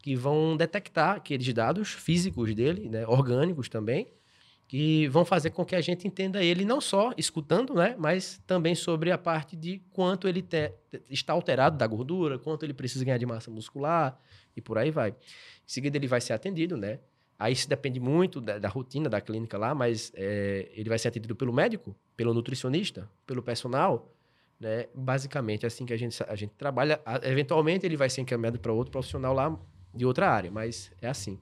que 0.00 0.14
vão 0.14 0.56
detectar 0.56 1.16
aqueles 1.16 1.52
dados 1.52 1.90
físicos 1.92 2.54
dele, 2.54 2.88
né, 2.88 3.06
orgânicos 3.06 3.68
também, 3.68 4.12
que 4.66 5.08
vão 5.08 5.24
fazer 5.24 5.50
com 5.50 5.64
que 5.64 5.74
a 5.74 5.80
gente 5.80 6.06
entenda 6.06 6.42
ele 6.42 6.64
não 6.64 6.80
só 6.80 7.12
escutando, 7.16 7.74
né, 7.74 7.96
mas 7.98 8.40
também 8.46 8.74
sobre 8.74 9.10
a 9.10 9.18
parte 9.18 9.56
de 9.56 9.82
quanto 9.90 10.28
ele 10.28 10.42
te, 10.42 10.72
está 11.08 11.32
alterado 11.32 11.76
da 11.76 11.86
gordura, 11.86 12.38
quanto 12.38 12.64
ele 12.64 12.74
precisa 12.74 13.04
ganhar 13.04 13.18
de 13.18 13.26
massa 13.26 13.50
muscular 13.50 14.18
e 14.56 14.60
por 14.60 14.78
aí 14.78 14.90
vai. 14.90 15.10
Em 15.10 15.14
seguida 15.66 15.96
ele 15.96 16.06
vai 16.06 16.20
ser 16.20 16.32
atendido, 16.32 16.76
né? 16.76 17.00
Aí 17.38 17.52
isso 17.52 17.68
depende 17.68 18.00
muito 18.00 18.40
da, 18.40 18.58
da 18.58 18.68
rotina 18.68 19.08
da 19.08 19.20
clínica 19.20 19.56
lá, 19.56 19.74
mas 19.74 20.10
é, 20.14 20.68
ele 20.72 20.88
vai 20.88 20.98
ser 20.98 21.08
atendido 21.08 21.36
pelo 21.36 21.52
médico, 21.52 21.94
pelo 22.16 22.34
nutricionista, 22.34 23.08
pelo 23.24 23.42
personal, 23.42 24.12
né? 24.58 24.86
Basicamente 24.92 25.64
é 25.64 25.68
assim 25.68 25.86
que 25.86 25.92
a 25.92 25.96
gente, 25.96 26.20
a 26.26 26.34
gente 26.34 26.50
trabalha. 26.54 27.00
Eventualmente 27.22 27.86
ele 27.86 27.96
vai 27.96 28.10
ser 28.10 28.22
encaminhado 28.22 28.58
para 28.58 28.72
outro 28.72 28.90
profissional 28.90 29.32
lá 29.32 29.56
de 29.94 30.04
outra 30.04 30.30
área, 30.30 30.50
mas 30.50 30.90
é 31.00 31.08
assim. 31.08 31.38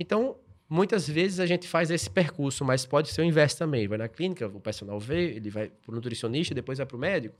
Então, 0.00 0.36
muitas 0.68 1.06
vezes 1.08 1.38
a 1.38 1.46
gente 1.46 1.68
faz 1.68 1.90
esse 1.90 2.08
percurso, 2.08 2.64
mas 2.64 2.86
pode 2.86 3.10
ser 3.10 3.20
o 3.20 3.24
inverso 3.24 3.58
também. 3.58 3.86
Vai 3.86 3.98
na 3.98 4.08
clínica, 4.08 4.46
o 4.46 4.60
personal 4.60 4.98
vê, 4.98 5.34
ele 5.34 5.50
vai 5.50 5.68
para 5.68 5.92
o 5.92 5.94
nutricionista, 5.94 6.54
depois 6.54 6.78
vai 6.78 6.86
para 6.86 6.96
o 6.96 7.00
médico. 7.00 7.36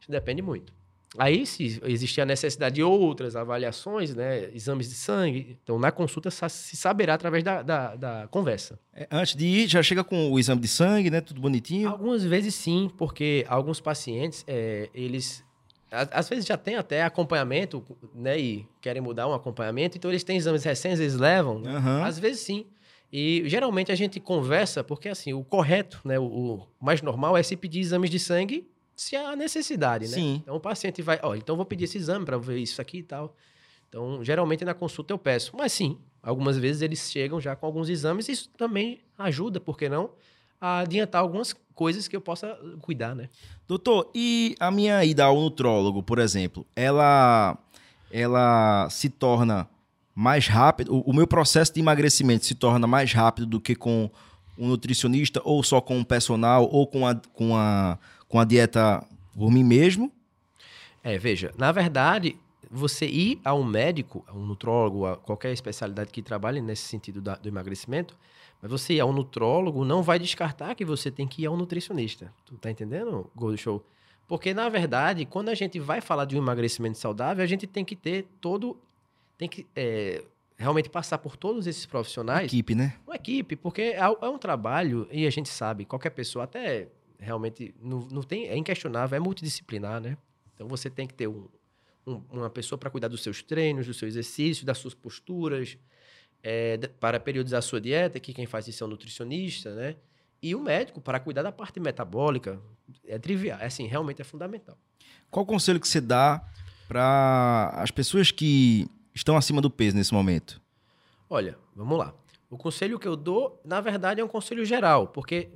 Isso 0.00 0.10
depende 0.10 0.42
muito. 0.42 0.72
Aí, 1.18 1.46
se 1.46 1.80
existir 1.84 2.20
a 2.20 2.26
necessidade 2.26 2.76
de 2.76 2.82
outras 2.82 3.36
avaliações, 3.36 4.14
né, 4.14 4.50
exames 4.54 4.88
de 4.88 4.94
sangue, 4.94 5.58
então 5.62 5.78
na 5.78 5.90
consulta 5.90 6.30
se 6.30 6.76
saberá 6.76 7.14
através 7.14 7.42
da, 7.42 7.62
da, 7.62 7.96
da 7.96 8.28
conversa. 8.28 8.78
É, 8.94 9.06
antes 9.10 9.34
de 9.34 9.46
ir, 9.46 9.68
já 9.68 9.82
chega 9.82 10.02
com 10.02 10.30
o 10.30 10.38
exame 10.38 10.60
de 10.60 10.68
sangue, 10.68 11.10
né, 11.10 11.20
tudo 11.20 11.40
bonitinho? 11.40 11.88
Algumas 11.88 12.24
vezes 12.24 12.54
sim, 12.54 12.90
porque 12.96 13.44
alguns 13.48 13.80
pacientes, 13.80 14.44
é, 14.46 14.88
eles 14.94 15.44
às 15.90 16.28
vezes 16.28 16.44
já 16.44 16.56
tem 16.56 16.76
até 16.76 17.04
acompanhamento, 17.04 17.82
né? 18.14 18.38
E 18.38 18.66
querem 18.80 19.00
mudar 19.00 19.28
um 19.28 19.32
acompanhamento, 19.32 19.96
então 19.96 20.10
eles 20.10 20.24
têm 20.24 20.36
exames 20.36 20.64
recentes, 20.64 20.98
eles 20.98 21.14
levam. 21.14 21.60
Né? 21.60 21.78
Uhum. 21.78 22.04
Às 22.04 22.18
vezes 22.18 22.40
sim. 22.40 22.66
E 23.12 23.44
geralmente 23.46 23.92
a 23.92 23.94
gente 23.94 24.18
conversa, 24.18 24.82
porque 24.82 25.08
assim, 25.08 25.32
o 25.32 25.44
correto, 25.44 26.00
né? 26.04 26.18
O, 26.18 26.24
o, 26.24 26.66
mais 26.80 27.00
normal 27.00 27.36
é 27.36 27.42
se 27.42 27.56
pedir 27.56 27.80
exames 27.80 28.10
de 28.10 28.18
sangue 28.18 28.66
se 28.96 29.14
há 29.14 29.36
necessidade, 29.36 30.08
né? 30.08 30.14
Sim. 30.14 30.40
Então 30.42 30.56
o 30.56 30.60
paciente 30.60 31.02
vai, 31.02 31.20
ó, 31.22 31.34
então 31.34 31.54
vou 31.54 31.66
pedir 31.66 31.84
esse 31.84 31.98
exame 31.98 32.24
para 32.24 32.38
ver 32.38 32.58
isso 32.58 32.80
aqui 32.80 32.98
e 32.98 33.02
tal. 33.02 33.36
Então, 33.88 34.24
geralmente 34.24 34.64
na 34.64 34.74
consulta 34.74 35.12
eu 35.12 35.18
peço. 35.18 35.52
Mas 35.54 35.72
sim, 35.72 35.98
algumas 36.22 36.56
vezes 36.56 36.82
eles 36.82 37.10
chegam 37.10 37.40
já 37.40 37.54
com 37.54 37.66
alguns 37.66 37.88
exames, 37.88 38.28
isso 38.28 38.48
também 38.56 39.00
ajuda, 39.18 39.60
por 39.60 39.76
que 39.76 39.88
não? 39.88 40.10
A 40.58 40.78
adiantar 40.78 41.20
algumas 41.20 41.54
coisas 41.74 42.08
que 42.08 42.16
eu 42.16 42.20
possa 42.20 42.58
cuidar, 42.80 43.14
né? 43.14 43.28
Doutor, 43.68 44.10
e 44.14 44.56
a 44.58 44.70
minha 44.70 45.04
ida 45.04 45.24
ao 45.24 45.38
nutrólogo, 45.38 46.02
por 46.02 46.18
exemplo, 46.18 46.66
ela, 46.74 47.58
ela 48.10 48.88
se 48.88 49.10
torna 49.10 49.68
mais 50.14 50.48
rápido? 50.48 50.94
O, 50.94 51.10
o 51.10 51.12
meu 51.12 51.26
processo 51.26 51.74
de 51.74 51.80
emagrecimento 51.80 52.46
se 52.46 52.54
torna 52.54 52.86
mais 52.86 53.12
rápido 53.12 53.46
do 53.46 53.60
que 53.60 53.74
com 53.74 54.10
um 54.58 54.68
nutricionista, 54.68 55.42
ou 55.44 55.62
só 55.62 55.80
com 55.82 55.98
um 55.98 56.04
personal, 56.04 56.66
ou 56.72 56.86
com 56.86 57.06
a, 57.06 57.14
com 57.34 57.54
a, 57.54 57.98
com 58.28 58.38
a 58.38 58.44
dieta 58.44 59.04
por 59.34 59.50
mim 59.50 59.64
mesmo? 59.64 60.12
É, 61.02 61.18
veja, 61.18 61.52
na 61.56 61.70
verdade, 61.70 62.36
você 62.70 63.06
ir 63.06 63.40
a 63.44 63.54
um 63.54 63.64
médico, 63.64 64.24
a 64.26 64.32
um 64.32 64.44
nutrólogo, 64.44 65.06
a 65.06 65.16
qualquer 65.16 65.52
especialidade 65.52 66.10
que 66.10 66.22
trabalhe 66.22 66.60
nesse 66.60 66.82
sentido 66.82 67.20
da, 67.20 67.36
do 67.36 67.48
emagrecimento, 67.48 68.16
mas 68.60 68.70
você 68.70 68.94
ir 68.94 69.00
ao 69.00 69.12
nutrólogo 69.12 69.84
não 69.84 70.02
vai 70.02 70.18
descartar 70.18 70.74
que 70.74 70.84
você 70.84 71.10
tem 71.10 71.26
que 71.26 71.42
ir 71.42 71.46
ao 71.46 71.56
nutricionista. 71.56 72.32
Tu 72.44 72.56
tá 72.56 72.70
entendendo, 72.70 73.30
Gold 73.36 73.58
Show? 73.58 73.84
Porque, 74.26 74.52
na 74.52 74.68
verdade, 74.68 75.24
quando 75.24 75.50
a 75.50 75.54
gente 75.54 75.78
vai 75.78 76.00
falar 76.00 76.24
de 76.24 76.34
um 76.34 76.38
emagrecimento 76.38 76.98
saudável, 76.98 77.44
a 77.44 77.46
gente 77.46 77.66
tem 77.66 77.84
que 77.84 77.94
ter 77.94 78.26
todo. 78.40 78.76
Tem 79.38 79.48
que 79.48 79.66
é, 79.76 80.24
realmente 80.56 80.88
passar 80.88 81.18
por 81.18 81.36
todos 81.36 81.66
esses 81.66 81.86
profissionais. 81.86 82.40
Uma 82.40 82.46
equipe, 82.46 82.74
né? 82.74 82.96
Uma 83.06 83.16
equipe, 83.16 83.54
porque 83.54 83.82
é, 83.82 83.98
é, 83.98 84.28
um 84.28 84.38
trabalho, 84.38 85.06
e 85.12 85.26
a 85.26 85.30
gente 85.30 85.48
sabe, 85.48 85.84
qualquer 85.84 86.10
pessoa, 86.10 86.44
até 86.44 86.88
realmente, 87.18 87.74
não, 87.80 88.00
não 88.10 88.22
tem, 88.22 88.48
é 88.48 88.56
inquestionável, 88.56 89.16
é 89.16 89.20
multidisciplinar, 89.20 90.00
né? 90.00 90.16
Então 90.54 90.66
você 90.68 90.88
tem 90.88 91.06
que 91.06 91.14
ter 91.14 91.26
um, 91.26 91.48
um, 92.06 92.22
uma 92.30 92.50
pessoa 92.50 92.78
para 92.78 92.90
cuidar 92.90 93.08
dos 93.08 93.22
seus 93.22 93.42
treinos, 93.42 93.86
dos 93.86 93.98
seus 93.98 94.10
exercícios, 94.10 94.64
das 94.64 94.78
suas 94.78 94.94
posturas, 94.94 95.78
é, 96.42 96.78
para 97.00 97.18
periodizar 97.18 97.58
a 97.58 97.62
sua 97.62 97.80
dieta, 97.80 98.20
que 98.20 98.32
quem 98.32 98.46
faz 98.46 98.68
isso 98.68 98.82
é 98.82 98.86
o 98.86 98.90
nutricionista, 98.90 99.74
né? 99.74 99.96
E 100.42 100.54
o 100.54 100.60
médico 100.60 101.00
para 101.00 101.18
cuidar 101.18 101.42
da 101.42 101.50
parte 101.50 101.80
metabólica. 101.80 102.60
É 103.06 103.18
trivial, 103.18 103.58
é 103.58 103.66
assim, 103.66 103.86
realmente 103.86 104.20
é 104.20 104.24
fundamental. 104.24 104.78
Qual 105.30 105.44
o 105.44 105.46
conselho 105.46 105.80
que 105.80 105.88
você 105.88 106.00
dá 106.00 106.46
para 106.86 107.72
as 107.74 107.90
pessoas 107.90 108.30
que 108.30 108.86
estão 109.14 109.36
acima 109.36 109.60
do 109.60 109.70
peso 109.70 109.96
nesse 109.96 110.14
momento? 110.14 110.60
Olha, 111.28 111.58
vamos 111.74 111.98
lá. 111.98 112.14
O 112.48 112.56
conselho 112.56 112.98
que 112.98 113.08
eu 113.08 113.16
dou, 113.16 113.60
na 113.64 113.80
verdade, 113.80 114.20
é 114.20 114.24
um 114.24 114.28
conselho 114.28 114.64
geral, 114.64 115.08
porque, 115.08 115.50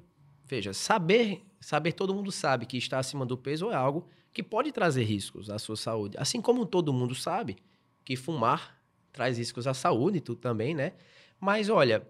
veja, 0.50 0.74
saber, 0.74 1.46
saber 1.60 1.92
todo 1.92 2.12
mundo 2.12 2.32
sabe 2.32 2.66
que 2.66 2.76
está 2.76 2.98
acima 2.98 3.24
do 3.24 3.38
peso 3.38 3.70
é 3.70 3.74
algo 3.74 4.08
que 4.32 4.42
pode 4.42 4.72
trazer 4.72 5.04
riscos 5.04 5.48
à 5.48 5.58
sua 5.58 5.76
saúde. 5.76 6.16
Assim 6.18 6.40
como 6.40 6.66
todo 6.66 6.92
mundo 6.92 7.14
sabe 7.14 7.56
que 8.04 8.16
fumar 8.16 8.76
traz 9.12 9.38
riscos 9.38 9.66
à 9.66 9.74
saúde, 9.74 10.20
tudo 10.20 10.40
também, 10.40 10.74
né? 10.74 10.92
Mas 11.38 11.68
olha, 11.68 12.06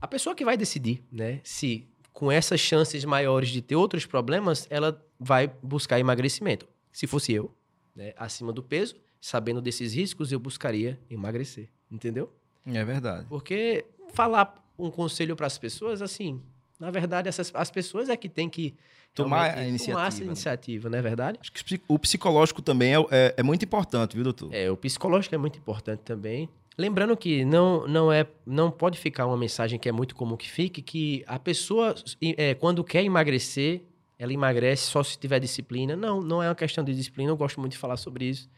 a 0.00 0.08
pessoa 0.08 0.34
que 0.34 0.44
vai 0.44 0.56
decidir, 0.56 1.04
né, 1.10 1.40
se 1.44 1.88
com 2.12 2.30
essas 2.30 2.60
chances 2.60 3.04
maiores 3.04 3.50
de 3.50 3.62
ter 3.62 3.76
outros 3.76 4.04
problemas, 4.04 4.66
ela 4.68 5.00
vai 5.18 5.48
buscar 5.62 5.98
emagrecimento. 5.98 6.68
Se 6.92 7.06
fosse 7.06 7.32
eu, 7.32 7.54
né, 7.94 8.12
acima 8.16 8.52
do 8.52 8.62
peso, 8.62 8.96
sabendo 9.20 9.62
desses 9.62 9.94
riscos, 9.94 10.32
eu 10.32 10.40
buscaria 10.40 11.00
emagrecer, 11.08 11.68
entendeu? 11.90 12.32
É 12.66 12.84
verdade. 12.84 13.26
Porque 13.28 13.86
falar 14.12 14.60
um 14.78 14.90
conselho 14.90 15.36
para 15.36 15.46
as 15.46 15.56
pessoas, 15.56 16.02
assim, 16.02 16.42
Na 16.80 16.90
verdade, 16.90 17.28
essas, 17.28 17.52
as 17.54 17.70
pessoas 17.70 18.08
é 18.08 18.16
que 18.16 18.28
têm 18.28 18.48
que 18.48 18.74
Tomar 19.14 19.58
a 19.58 19.64
iniciativa, 19.66 19.96
tomar 19.98 20.06
essa 20.08 20.20
né? 20.20 20.26
iniciativa, 20.26 20.88
não 20.88 20.98
é 20.98 21.02
verdade? 21.02 21.38
Acho 21.40 21.52
que 21.52 21.80
o 21.88 21.98
psicológico 21.98 22.62
também 22.62 22.94
é, 22.94 22.98
é- 23.10 23.34
é 23.38 23.42
muito 23.42 23.64
importante, 23.64 24.14
viu, 24.14 24.24
doutor? 24.24 24.48
É, 24.52 24.70
o 24.70 24.76
psicológico 24.76 25.34
é 25.34 25.38
muito 25.38 25.58
importante 25.58 26.00
também. 26.00 26.48
Lembrando 26.78 27.16
que 27.16 27.44
não, 27.44 27.86
não 27.86 28.10
é 28.10 28.26
não 28.46 28.70
pode 28.70 28.98
ficar 28.98 29.26
uma 29.26 29.36
mensagem 29.36 29.78
que 29.78 29.88
é 29.88 29.92
muito 29.92 30.14
comum 30.14 30.36
que 30.36 30.48
fique, 30.48 30.80
que 30.80 31.22
a 31.26 31.38
pessoa, 31.38 31.94
é, 32.36 32.54
quando 32.54 32.82
quer 32.82 33.04
emagrecer, 33.04 33.82
ela 34.18 34.32
emagrece 34.32 34.84
só 34.84 35.02
se 35.02 35.18
tiver 35.18 35.40
disciplina. 35.40 35.94
Não, 35.96 36.22
não 36.22 36.42
é 36.42 36.48
uma 36.48 36.54
questão 36.54 36.82
de 36.84 36.94
disciplina, 36.94 37.30
eu 37.30 37.36
gosto 37.36 37.60
muito 37.60 37.72
de 37.72 37.78
falar 37.78 37.96
sobre 37.96 38.26
isso. 38.26 38.48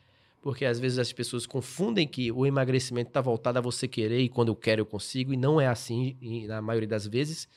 Porque 0.43 0.65
às 0.65 0.79
vezes 0.79 0.99
as 0.99 1.13
pessoas 1.13 1.47
confundem 1.47 2.07
que 2.07 2.31
o 2.31 2.45
emagrecimento 2.45 3.09
está 3.09 3.21
voltado 3.21 3.59
a 3.59 3.63
você 3.63 3.89
querer 3.89 4.21
e 4.21 4.29
quando 4.29 4.49
eu 4.49 4.57
quero 4.57 4.83
eu 4.83 4.87
consigo, 4.87 5.33
e 5.33 5.37
não 5.37 5.61
é 5.61 5.67
assim 5.67 6.17
na 6.47 6.61
maioria 6.61 6.89
das 6.89 7.07
vezes. 7.07 7.49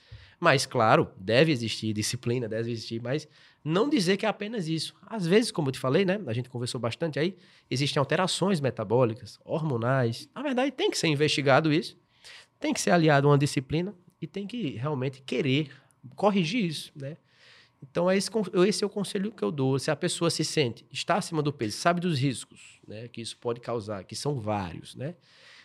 Mas, 0.46 0.64
claro, 0.64 1.10
deve 1.18 1.52
existir 1.52 1.92
disciplina, 1.92 2.48
deve 2.48 2.70
existir, 2.70 3.02
mas 3.02 3.28
não 3.64 3.90
dizer 3.90 4.16
que 4.16 4.28
é 4.28 4.30
apenas 4.30 4.68
isso. 4.68 4.94
Às 5.08 5.26
vezes, 5.26 5.50
como 5.50 5.70
eu 5.70 5.72
te 5.72 5.80
falei, 5.80 6.06
né? 6.06 6.22
A 6.28 6.34
gente 6.34 6.50
conversou 6.50 6.80
bastante 6.80 7.18
aí, 7.18 7.36
existem 7.68 8.00
alterações 8.00 8.62
metabólicas, 8.62 9.40
hormonais. 9.44 10.30
Na 10.36 10.44
verdade, 10.44 10.72
tem 10.72 10.92
que 10.92 11.00
ser 11.00 11.08
investigado 11.08 11.74
isso, 11.74 11.98
tem 12.60 12.76
que 12.76 12.80
ser 12.80 12.92
aliado 12.92 13.28
a 13.28 13.32
uma 13.32 13.40
disciplina 13.40 13.96
e 14.22 14.28
tem 14.28 14.46
que 14.46 14.76
realmente 14.76 15.20
querer 15.24 15.72
corrigir 16.16 16.64
isso, 16.64 16.92
né? 16.96 17.18
Então, 17.82 18.08
é 18.08 18.16
esse, 18.16 18.30
esse 18.68 18.84
é 18.84 18.88
o 18.88 18.90
conselho 18.90 19.32
que 19.32 19.44
eu 19.44 19.52
dou. 19.52 19.80
Se 19.80 19.90
a 19.90 19.96
pessoa 19.96 20.30
se 20.30 20.46
sente, 20.46 20.86
está 20.92 21.16
acima 21.16 21.42
do 21.42 21.52
peso, 21.52 21.76
sabe 21.76 22.00
dos 22.00 22.20
riscos 22.20 22.80
né, 22.88 23.08
que 23.08 23.20
isso 23.20 23.36
pode 23.38 23.60
causar, 23.62 24.04
que 24.04 24.16
são 24.16 24.40
vários, 24.40 24.96
né? 24.96 25.16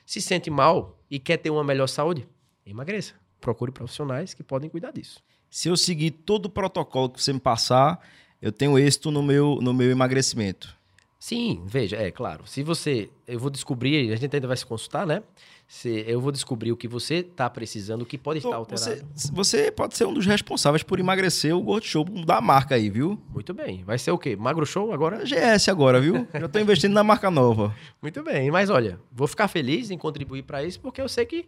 Se 0.06 0.22
sente 0.22 0.48
mal 0.48 0.98
e 1.10 1.18
quer 1.18 1.36
ter 1.36 1.50
uma 1.50 1.62
melhor 1.62 1.86
saúde, 1.86 2.26
emagreça. 2.64 3.20
Procure 3.40 3.72
profissionais 3.72 4.34
que 4.34 4.42
podem 4.42 4.68
cuidar 4.68 4.92
disso. 4.92 5.22
Se 5.50 5.68
eu 5.68 5.76
seguir 5.76 6.10
todo 6.10 6.46
o 6.46 6.50
protocolo 6.50 7.10
que 7.10 7.22
você 7.22 7.32
me 7.32 7.40
passar, 7.40 8.00
eu 8.40 8.52
tenho 8.52 8.78
êxito 8.78 9.10
no 9.10 9.22
meu, 9.22 9.58
no 9.60 9.74
meu 9.74 9.90
emagrecimento. 9.90 10.78
Sim, 11.20 11.62
veja, 11.66 11.96
é 11.96 12.10
claro. 12.10 12.46
Se 12.46 12.62
você. 12.62 13.10
Eu 13.28 13.38
vou 13.38 13.50
descobrir, 13.50 14.10
a 14.10 14.16
gente 14.16 14.34
ainda 14.34 14.48
vai 14.48 14.56
se 14.56 14.64
consultar, 14.64 15.06
né? 15.06 15.22
Se, 15.68 16.02
eu 16.08 16.18
vou 16.18 16.32
descobrir 16.32 16.72
o 16.72 16.76
que 16.76 16.88
você 16.88 17.16
está 17.16 17.48
precisando, 17.48 18.02
o 18.02 18.06
que 18.06 18.16
pode 18.16 18.38
estar 18.38 18.56
alterado. 18.56 19.06
Você, 19.14 19.30
você 19.30 19.70
pode 19.70 19.96
ser 19.96 20.06
um 20.06 20.14
dos 20.14 20.24
responsáveis 20.24 20.82
por 20.82 20.98
emagrecer 20.98 21.54
o 21.54 21.60
Gordo 21.60 21.84
Show 21.84 22.04
da 22.24 22.40
marca 22.40 22.74
aí, 22.74 22.88
viu? 22.88 23.20
Muito 23.28 23.52
bem. 23.52 23.84
Vai 23.84 23.98
ser 23.98 24.10
o 24.12 24.18
quê? 24.18 24.34
Magro 24.34 24.64
Show 24.64 24.92
agora? 24.92 25.22
GS 25.22 25.68
agora, 25.68 26.00
viu? 26.00 26.26
Já 26.32 26.48
tô 26.48 26.58
investindo 26.58 26.94
na 26.94 27.04
marca 27.04 27.30
nova. 27.30 27.76
Muito 28.00 28.22
bem. 28.22 28.50
Mas 28.50 28.70
olha, 28.70 28.98
vou 29.12 29.28
ficar 29.28 29.46
feliz 29.46 29.90
em 29.90 29.98
contribuir 29.98 30.42
para 30.42 30.64
isso, 30.64 30.80
porque 30.80 31.02
eu 31.02 31.08
sei 31.08 31.26
que 31.26 31.46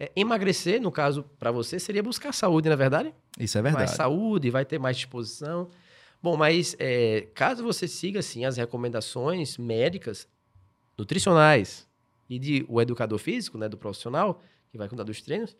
é, 0.00 0.10
emagrecer, 0.16 0.80
no 0.80 0.90
caso, 0.90 1.24
para 1.38 1.52
você, 1.52 1.78
seria 1.78 2.02
buscar 2.02 2.32
saúde, 2.32 2.70
na 2.70 2.72
é 2.72 2.76
verdade? 2.76 3.14
Isso 3.38 3.58
é 3.58 3.62
mais 3.62 3.74
verdade. 3.76 3.94
saúde, 3.94 4.48
vai 4.48 4.64
ter 4.64 4.78
mais 4.78 4.96
disposição. 4.96 5.68
Bom, 6.22 6.38
mas 6.38 6.74
é, 6.78 7.28
caso 7.34 7.62
você 7.62 7.86
siga 7.86 8.20
assim 8.20 8.46
as 8.46 8.56
recomendações 8.56 9.58
médicas, 9.58 10.26
nutricionais 10.96 11.86
e 12.30 12.38
de 12.38 12.64
o 12.66 12.80
educador 12.80 13.18
físico, 13.18 13.58
né, 13.58 13.68
do 13.68 13.76
profissional 13.76 14.40
que 14.70 14.78
vai 14.78 14.88
cuidar 14.88 15.04
dos 15.04 15.20
treinos, 15.20 15.54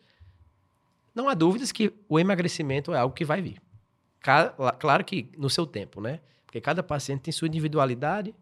não 1.13 1.29
há 1.29 1.35
dúvidas 1.35 1.71
que 1.71 1.93
o 2.09 2.19
emagrecimento 2.19 2.93
é 2.93 2.97
algo 2.97 3.13
que 3.13 3.25
vai 3.25 3.41
vir. 3.41 3.61
Claro 4.79 5.03
que 5.05 5.29
no 5.37 5.49
seu 5.49 5.67
tempo, 5.67 5.99
né? 5.99 6.19
Porque 6.45 6.61
cada 6.61 6.81
paciente 6.81 7.21
tem 7.21 7.31
sua 7.31 7.47
individualidade 7.47 8.33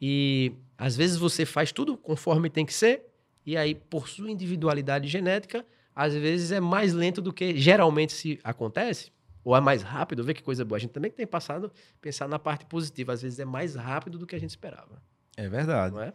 e 0.00 0.52
às 0.78 0.96
vezes 0.96 1.16
você 1.16 1.44
faz 1.44 1.72
tudo 1.72 1.96
conforme 1.96 2.48
tem 2.48 2.64
que 2.64 2.72
ser 2.72 3.06
e 3.46 3.56
aí 3.56 3.74
por 3.74 4.08
sua 4.08 4.30
individualidade 4.30 5.08
genética, 5.08 5.64
às 5.94 6.12
vezes 6.14 6.50
é 6.52 6.60
mais 6.60 6.92
lento 6.92 7.20
do 7.22 7.32
que 7.32 7.56
geralmente 7.56 8.12
se 8.12 8.40
acontece 8.42 9.12
ou 9.44 9.54
é 9.54 9.60
mais 9.60 9.82
rápido, 9.82 10.24
vê 10.24 10.32
que 10.34 10.42
coisa 10.42 10.64
boa. 10.64 10.76
A 10.76 10.80
gente 10.80 10.90
também 10.92 11.10
tem 11.10 11.26
passado 11.26 11.70
pensar 12.00 12.26
na 12.26 12.38
parte 12.38 12.64
positiva, 12.64 13.12
às 13.12 13.22
vezes 13.22 13.38
é 13.38 13.44
mais 13.44 13.74
rápido 13.74 14.18
do 14.18 14.26
que 14.26 14.34
a 14.34 14.40
gente 14.40 14.50
esperava, 14.50 15.02
É 15.36 15.48
verdade. 15.48 15.94
não 15.94 16.02
é? 16.02 16.12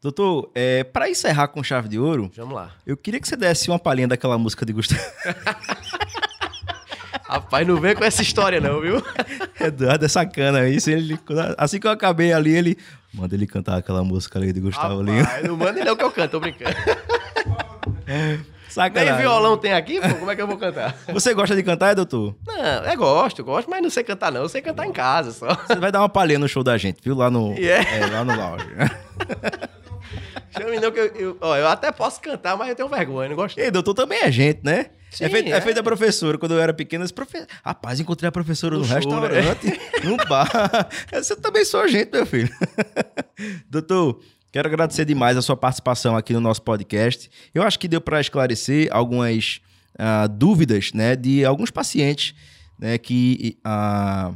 Doutor, 0.00 0.50
é, 0.52 0.82
para 0.82 1.08
encerrar 1.08 1.46
com 1.48 1.62
chave 1.62 1.88
de 1.88 1.96
ouro, 1.96 2.28
Vamos 2.34 2.54
lá. 2.54 2.74
eu 2.84 2.96
queria 2.96 3.20
que 3.20 3.28
você 3.28 3.36
desse 3.36 3.70
uma 3.70 3.78
palhinha 3.78 4.08
daquela 4.08 4.36
música 4.36 4.66
de 4.66 4.72
Gustavo 4.72 5.00
Rapaz, 7.24 7.66
não 7.66 7.80
vem 7.80 7.94
com 7.94 8.04
essa 8.04 8.20
história 8.20 8.60
não, 8.60 8.80
viu? 8.80 8.96
Eduardo. 9.60 10.04
É 10.04 10.08
sacana 10.08 10.68
isso. 10.68 10.90
Ele, 10.90 11.18
assim 11.56 11.78
que 11.80 11.86
eu 11.86 11.90
acabei 11.90 12.32
ali, 12.32 12.50
ele 12.54 12.76
manda 13.12 13.34
ele 13.34 13.46
cantar 13.46 13.76
aquela 13.76 14.02
música 14.02 14.38
ali 14.38 14.52
de 14.52 14.60
Gustavo 14.60 15.02
Lima. 15.02 15.28
Não 15.46 15.56
manda 15.56 15.84
não 15.84 15.96
que 15.96 16.04
eu 16.04 16.10
canto, 16.10 16.30
tô 16.32 16.40
brincando. 16.40 16.74
Nem 18.06 18.40
Sacanagem. 18.68 19.16
violão 19.18 19.58
tem 19.58 19.74
aqui, 19.74 20.00
pô, 20.00 20.14
como 20.14 20.30
é 20.30 20.34
que 20.34 20.40
eu 20.40 20.46
vou 20.46 20.56
cantar? 20.56 20.96
Você 21.08 21.34
gosta 21.34 21.54
de 21.54 21.62
cantar, 21.62 21.94
doutor? 21.94 22.34
Não, 22.46 22.84
é 22.84 22.96
gosto, 22.96 23.44
gosto, 23.44 23.68
mas 23.68 23.82
não 23.82 23.90
sei 23.90 24.02
cantar 24.02 24.32
não, 24.32 24.40
eu 24.42 24.48
sei 24.48 24.62
cantar 24.62 24.86
em 24.86 24.92
casa 24.92 25.30
só. 25.30 25.46
Você 25.66 25.76
vai 25.76 25.92
dar 25.92 26.00
uma 26.00 26.08
palhinha 26.08 26.38
no 26.38 26.48
show 26.48 26.62
da 26.64 26.78
gente, 26.78 26.98
viu? 27.02 27.14
Lá 27.14 27.30
no, 27.30 27.52
Yeah. 27.52 27.86
é, 27.90 28.06
lá 28.06 28.24
no 28.24 28.34
lounge. 28.34 28.66
Chame 30.56 30.80
não 30.80 30.90
que 30.90 31.00
eu, 31.00 31.06
eu, 31.14 31.36
ó, 31.40 31.56
eu 31.56 31.68
até 31.68 31.92
posso 31.92 32.20
cantar, 32.20 32.56
mas 32.56 32.68
eu 32.70 32.74
tenho 32.74 32.88
vergonha, 32.88 33.28
não 33.28 33.36
gosto. 33.36 33.58
Ei, 33.58 33.70
doutor 33.70 33.92
também 33.94 34.20
é 34.22 34.30
gente, 34.30 34.60
né? 34.62 34.86
Sim, 35.12 35.24
é, 35.24 35.28
feito, 35.28 35.48
é. 35.48 35.50
é. 35.52 35.60
feito 35.60 35.78
a 35.78 35.82
professora. 35.82 36.38
Quando 36.38 36.52
eu 36.52 36.60
era 36.60 36.72
pequeno, 36.72 37.02
eu 37.02 37.06
disse, 37.06 37.14
"Profe- 37.14 37.46
rapaz, 37.64 38.00
encontrei 38.00 38.28
a 38.28 38.32
professora 38.32 38.76
no, 38.76 38.80
No 38.80 38.86
restaurante, 38.86 39.80
no 40.04 40.16
bar. 40.28 40.48
Você 41.12 41.36
também 41.36 41.64
sou 41.64 41.86
gente, 41.86 42.10
meu 42.10 42.24
filho. 42.26 42.48
doutor, 43.68 44.20
quero 44.50 44.68
agradecer 44.68 45.04
demais 45.04 45.36
a 45.36 45.42
sua 45.42 45.56
participação 45.56 46.16
aqui 46.16 46.32
no 46.32 46.40
nosso 46.40 46.62
podcast. 46.62 47.30
Eu 47.54 47.62
acho 47.62 47.78
que 47.78 47.88
deu 47.88 48.00
para 48.00 48.20
esclarecer 48.20 48.88
algumas 48.90 49.60
ah, 49.98 50.26
dúvidas 50.26 50.92
né, 50.92 51.14
de 51.16 51.44
alguns 51.44 51.70
pacientes 51.70 52.34
né, 52.78 52.96
que. 52.98 53.58
ah, 53.64 54.32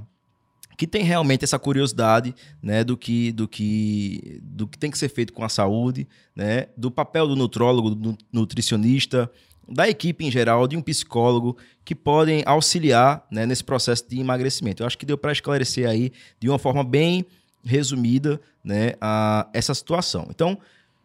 que 0.79 0.87
tem 0.87 1.03
realmente 1.03 1.43
essa 1.43 1.59
curiosidade 1.59 2.35
né, 2.63 2.85
do, 2.85 2.99
que, 2.99 3.33
do, 3.33 3.49
que, 3.49 4.39
do 4.43 4.69
que 4.69 4.77
tem 4.79 4.91
que 4.91 4.99
ser 4.99 5.09
feito 5.09 5.33
com 5.33 5.43
a 5.43 5.49
saúde, 5.49 6.07
né, 6.35 6.67
do 6.77 6.91
papel 6.91 7.27
do 7.27 7.35
nutrólogo, 7.35 7.95
do 7.95 8.11
nu- 8.11 8.19
nutricionista, 8.31 9.31
da 9.69 9.89
equipe 9.89 10.25
em 10.25 10.31
geral, 10.31 10.67
de 10.67 10.77
um 10.77 10.83
psicólogo, 10.83 11.57
que 11.85 11.95
podem 11.95 12.43
auxiliar 12.47 13.27
né, 13.31 13.47
nesse 13.47 13.65
processo 13.65 14.09
de 14.09 14.19
emagrecimento. 14.21 14.83
Eu 14.83 14.87
acho 14.87 14.99
que 14.99 15.07
deu 15.07 15.17
para 15.19 15.33
esclarecer 15.33 15.89
aí 15.89 16.13
de 16.41 16.49
uma 16.49 16.59
forma 16.59 16.83
bem 16.85 17.25
resumida 17.65 18.41
né, 18.65 18.95
a, 19.01 19.49
essa 19.53 19.75
situação. 19.75 20.27
Então, 20.31 20.59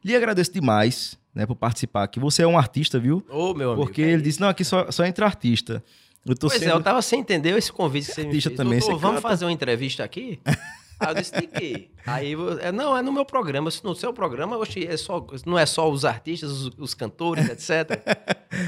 lhe 0.04 0.16
agradeço 0.16 0.54
demais 0.54 1.18
né, 1.34 1.46
por 1.46 1.56
participar 1.56 2.04
aqui. 2.04 2.20
Você 2.20 2.44
é 2.44 2.48
um 2.48 2.58
artista, 2.58 3.00
viu? 3.00 3.26
Ô, 3.30 3.54
meu 3.54 3.72
amigo. 3.72 3.86
Porque 3.86 4.02
ele 4.02 4.22
disse, 4.22 4.40
não, 4.40 4.50
aqui 4.50 4.64
só, 4.64 4.92
só 4.92 5.06
entra 5.06 5.26
artista. 5.26 5.84
Eu 6.26 6.36
tô 6.36 6.48
Pois 6.48 6.60
sendo... 6.60 6.70
é, 6.70 6.74
eu 6.74 6.82
tava 6.84 7.02
sem 7.02 7.20
entender 7.20 7.58
esse 7.58 7.72
convite 7.72 8.08
que 8.08 8.14
você 8.14 8.22
me 8.22 8.28
Artista 8.28 8.50
fez. 8.50 8.58
também, 8.58 8.80
Doutor, 8.80 8.98
vamos 9.00 9.16
canta? 9.18 9.28
fazer 9.30 9.46
uma 9.46 9.52
entrevista 9.52 10.04
aqui? 10.04 10.40
Aí 11.02 11.10
eu 11.10 11.16
disse, 11.16 11.34
de 11.34 11.48
quê? 11.48 11.90
Aí, 12.06 12.36
é, 12.62 12.72
não, 12.72 12.96
é 12.96 13.02
no 13.02 13.12
meu 13.12 13.26
programa. 13.26 13.72
Se 13.72 13.84
no 13.84 13.96
seu 13.96 14.14
programa, 14.14 14.58
oxe, 14.58 14.86
é 14.86 14.96
só, 14.96 15.26
não 15.46 15.58
é 15.58 15.66
só 15.66 15.90
os 15.90 16.06
artistas, 16.06 16.52
os, 16.52 16.72
os 16.78 16.94
cantores, 16.94 17.50
etc. 17.50 18.02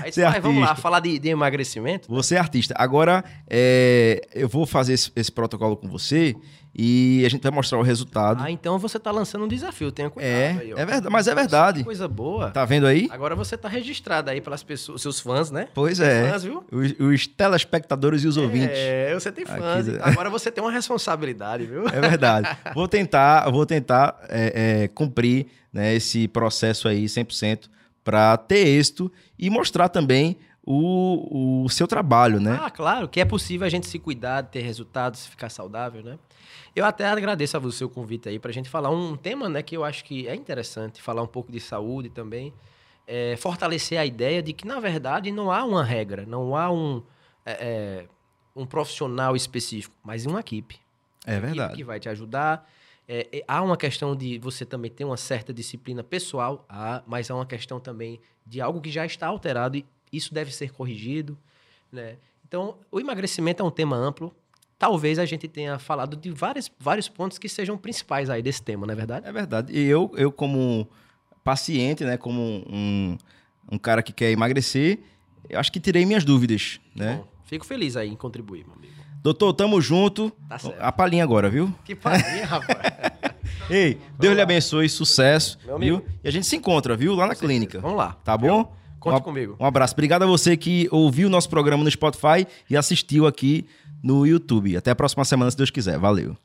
Aí 0.02 0.10
disse, 0.10 0.22
"Vai, 0.22 0.42
vamos 0.42 0.62
lá, 0.62 0.76
falar 0.76 1.00
de, 1.00 1.20
de 1.20 1.30
emagrecimento. 1.30 2.08
Você 2.10 2.36
é 2.36 2.40
artista. 2.40 2.74
Agora, 2.78 3.24
é, 3.48 4.28
eu 4.34 4.50
vou 4.50 4.66
fazer 4.66 4.94
esse, 4.94 5.12
esse 5.16 5.32
protocolo 5.32 5.78
com 5.78 5.88
você 5.88 6.36
e 6.76 7.24
a 7.26 7.30
gente 7.30 7.44
vai 7.44 7.52
mostrar 7.52 7.78
o 7.78 7.84
resultado. 7.84 8.42
Ah, 8.42 8.50
então 8.50 8.80
você 8.80 8.98
tá 8.98 9.12
lançando 9.12 9.46
um 9.46 9.48
desafio, 9.48 9.92
tenha 9.92 10.10
cuidado 10.10 10.32
é, 10.32 10.58
aí, 10.60 10.72
é 10.72 10.86
verdade, 10.86 11.10
mas 11.10 11.28
é 11.28 11.36
verdade. 11.36 11.84
Coisa 11.84 12.08
boa. 12.08 12.50
Tá 12.50 12.66
vendo 12.66 12.88
aí? 12.88 13.08
Agora 13.12 13.36
você 13.36 13.56
tá 13.56 13.68
registrado 13.70 14.32
aí 14.32 14.42
pelas 14.42 14.64
pessoas, 14.64 15.02
seus 15.02 15.20
fãs, 15.20 15.52
né? 15.52 15.68
Pois 15.74 16.00
é. 16.00 16.32
Fãs, 16.32 16.44
viu? 16.44 16.64
Os, 16.72 16.94
os 17.00 17.28
telespectadores 17.28 18.24
e 18.24 18.28
os 18.28 18.38
ouvintes. 18.38 18.76
É, 18.78 19.14
você 19.14 19.32
tem 19.32 19.46
fãs. 19.46 19.88
Aqui- 19.88 20.00
Agora 20.02 20.30
você 20.32 20.52
tem 20.52 20.64
uma 20.64 20.72
responsabilidade, 20.72 21.66
viu? 21.66 21.88
É 21.88 22.02
verdade. 22.02 22.50
vou 22.74 22.88
tentar, 22.88 23.50
vou 23.52 23.66
tentar 23.66 24.20
é, 24.30 24.84
é, 24.84 24.88
cumprir 24.88 25.46
né, 25.72 25.94
esse 25.94 26.28
processo 26.28 26.88
aí 26.88 27.06
100% 27.06 27.70
para 28.04 28.36
ter 28.36 28.68
êxito 28.68 29.12
e 29.38 29.50
mostrar 29.50 29.90
também 29.90 30.38
o, 30.66 31.64
o 31.66 31.70
seu 31.70 31.88
trabalho, 31.88 32.40
né? 32.40 32.58
Ah, 32.62 32.72
claro, 32.72 33.08
que 33.08 33.20
é 33.20 33.26
possível 33.26 33.68
a 33.68 33.70
gente 33.70 33.86
se 33.86 34.00
cuidar, 34.00 34.44
ter 34.44 34.62
resultados, 34.62 35.28
ficar 35.28 35.50
saudável, 35.50 36.02
né? 36.02 36.18
Eu 36.76 36.86
até 36.86 37.06
agradeço 37.06 37.56
a 37.56 37.60
você 37.60 37.84
o 37.84 37.90
convite 37.90 38.28
aí 38.28 38.40
pra 38.40 38.52
gente 38.52 38.70
falar 38.70 38.90
um 38.90 39.16
tema, 39.16 39.48
né, 39.48 39.62
que 39.62 39.78
eu 39.78 39.84
acho 39.84 40.04
que 40.04 40.28
é 40.28 40.36
interessante, 40.36 41.02
falar 41.02 41.22
um 41.22 41.28
pouco 41.28 41.52
de 41.52 41.60
saúde 41.60 42.10
também, 42.10 42.54
é, 43.06 43.36
fortalecer 43.38 44.00
a 44.00 44.06
ideia 44.06 44.42
de 44.42 44.54
que, 44.54 44.66
na 44.66 44.80
verdade, 44.80 45.32
não 45.32 45.52
há 45.52 45.64
uma 45.64 45.84
regra, 45.84 46.26
não 46.26 46.56
há 46.56 46.72
um, 46.72 47.04
é, 47.46 47.52
é, 47.52 48.06
um 48.56 48.66
profissional 48.66 49.36
específico, 49.36 49.96
mas 50.04 50.26
uma 50.26 50.40
equipe. 50.40 50.80
É 51.26 51.34
equipe 51.34 51.48
verdade. 51.48 51.76
que 51.76 51.84
vai 51.84 52.00
te 52.00 52.10
ajudar. 52.10 52.68
É, 53.08 53.28
é, 53.32 53.44
há 53.48 53.62
uma 53.62 53.78
questão 53.78 54.16
de 54.16 54.40
você 54.40 54.66
também 54.66 54.90
ter 54.90 55.04
uma 55.04 55.18
certa 55.18 55.54
disciplina 55.54 56.04
pessoal, 56.04 56.66
há, 56.68 57.04
mas 57.06 57.30
há 57.30 57.36
uma 57.36 57.46
questão 57.46 57.80
também 57.80 58.20
de 58.46 58.62
algo 58.62 58.82
que 58.82 58.90
já 58.90 59.06
está 59.06 59.28
alterado 59.28 59.78
e 59.78 59.86
isso 60.12 60.34
deve 60.34 60.54
ser 60.54 60.72
corrigido. 60.72 61.38
Né? 61.92 62.18
Então, 62.48 62.78
o 62.92 63.00
emagrecimento 63.00 63.62
é 63.62 63.66
um 63.66 63.72
tema 63.72 63.96
amplo. 63.96 64.34
Talvez 64.84 65.18
a 65.18 65.24
gente 65.26 65.48
tenha 65.48 65.80
falado 65.80 66.18
de 66.18 66.30
vários, 66.30 66.70
vários 66.78 67.08
pontos 67.08 67.38
que 67.38 67.48
sejam 67.48 67.78
principais 67.78 68.30
aí 68.30 68.42
desse 68.42 68.62
tema, 68.62 68.86
não 68.86 68.92
é 68.92 68.98
verdade? 68.98 69.26
É 69.26 69.32
verdade. 69.32 69.72
E 69.74 69.82
eu, 69.88 70.12
eu 70.18 70.30
como 70.30 70.86
paciente, 71.42 72.04
né, 72.04 72.18
como 72.18 72.42
um, 72.70 73.18
um 73.72 73.78
cara 73.78 74.04
que 74.04 74.12
quer 74.12 74.32
emagrecer, 74.32 75.00
eu 75.50 75.58
acho 75.58 75.72
que 75.72 75.80
tirei 75.80 76.06
minhas 76.06 76.26
dúvidas, 76.26 76.82
né? 76.94 77.16
Bom. 77.24 77.28
Fico 77.46 77.66
feliz 77.66 77.96
aí 77.96 78.10
em 78.10 78.16
contribuir, 78.18 78.66
meu 78.66 78.76
amigo. 78.76 78.92
Doutor, 79.22 79.54
tamo 79.54 79.80
junto. 79.80 80.30
Tá 80.50 80.60
certo. 80.60 80.78
A 80.82 80.92
palhinha 80.92 81.24
agora, 81.24 81.50
viu? 81.50 81.74
Que 81.86 81.96
palhinha, 81.96 82.46
rapaz. 82.46 82.78
Ei, 83.72 83.98
Deus 84.20 84.36
lhe 84.36 84.42
abençoe, 84.42 84.90
sucesso, 84.90 85.58
Meu 85.66 85.78
amigo. 85.78 85.98
viu? 86.00 86.06
E 86.26 86.28
a 86.28 86.32
gente 86.32 86.46
se 86.46 86.58
encontra, 86.58 86.94
viu? 86.98 87.16
Lá 87.16 87.26
na 87.26 87.36
clínica. 87.36 87.80
Vamos 87.80 87.96
lá. 87.96 88.18
Tá 88.22 88.38
bom? 88.38 88.76
Conte 89.00 89.20
Um- 89.20 89.22
comigo. 89.22 89.56
Um 89.60 89.66
abraço. 89.66 89.94
Obrigado 89.94 90.24
a 90.24 90.26
você 90.26 90.58
que 90.58 90.90
ouviu 90.92 91.28
o 91.28 91.32
nosso 91.32 91.50
programa 91.50 91.86
no 91.86 91.90
Spotify 91.92 92.46
e 92.70 92.76
assistiu 92.76 93.26
aqui 93.26 93.66
no 94.04 94.28
YouTube. 94.28 94.76
Até 94.76 94.92
a 94.92 94.96
próxima 94.96 95.24
semana, 95.26 95.50
se 95.50 95.58
Deus 95.58 95.72
quiser. 95.72 95.98
Valeu. 95.98 96.38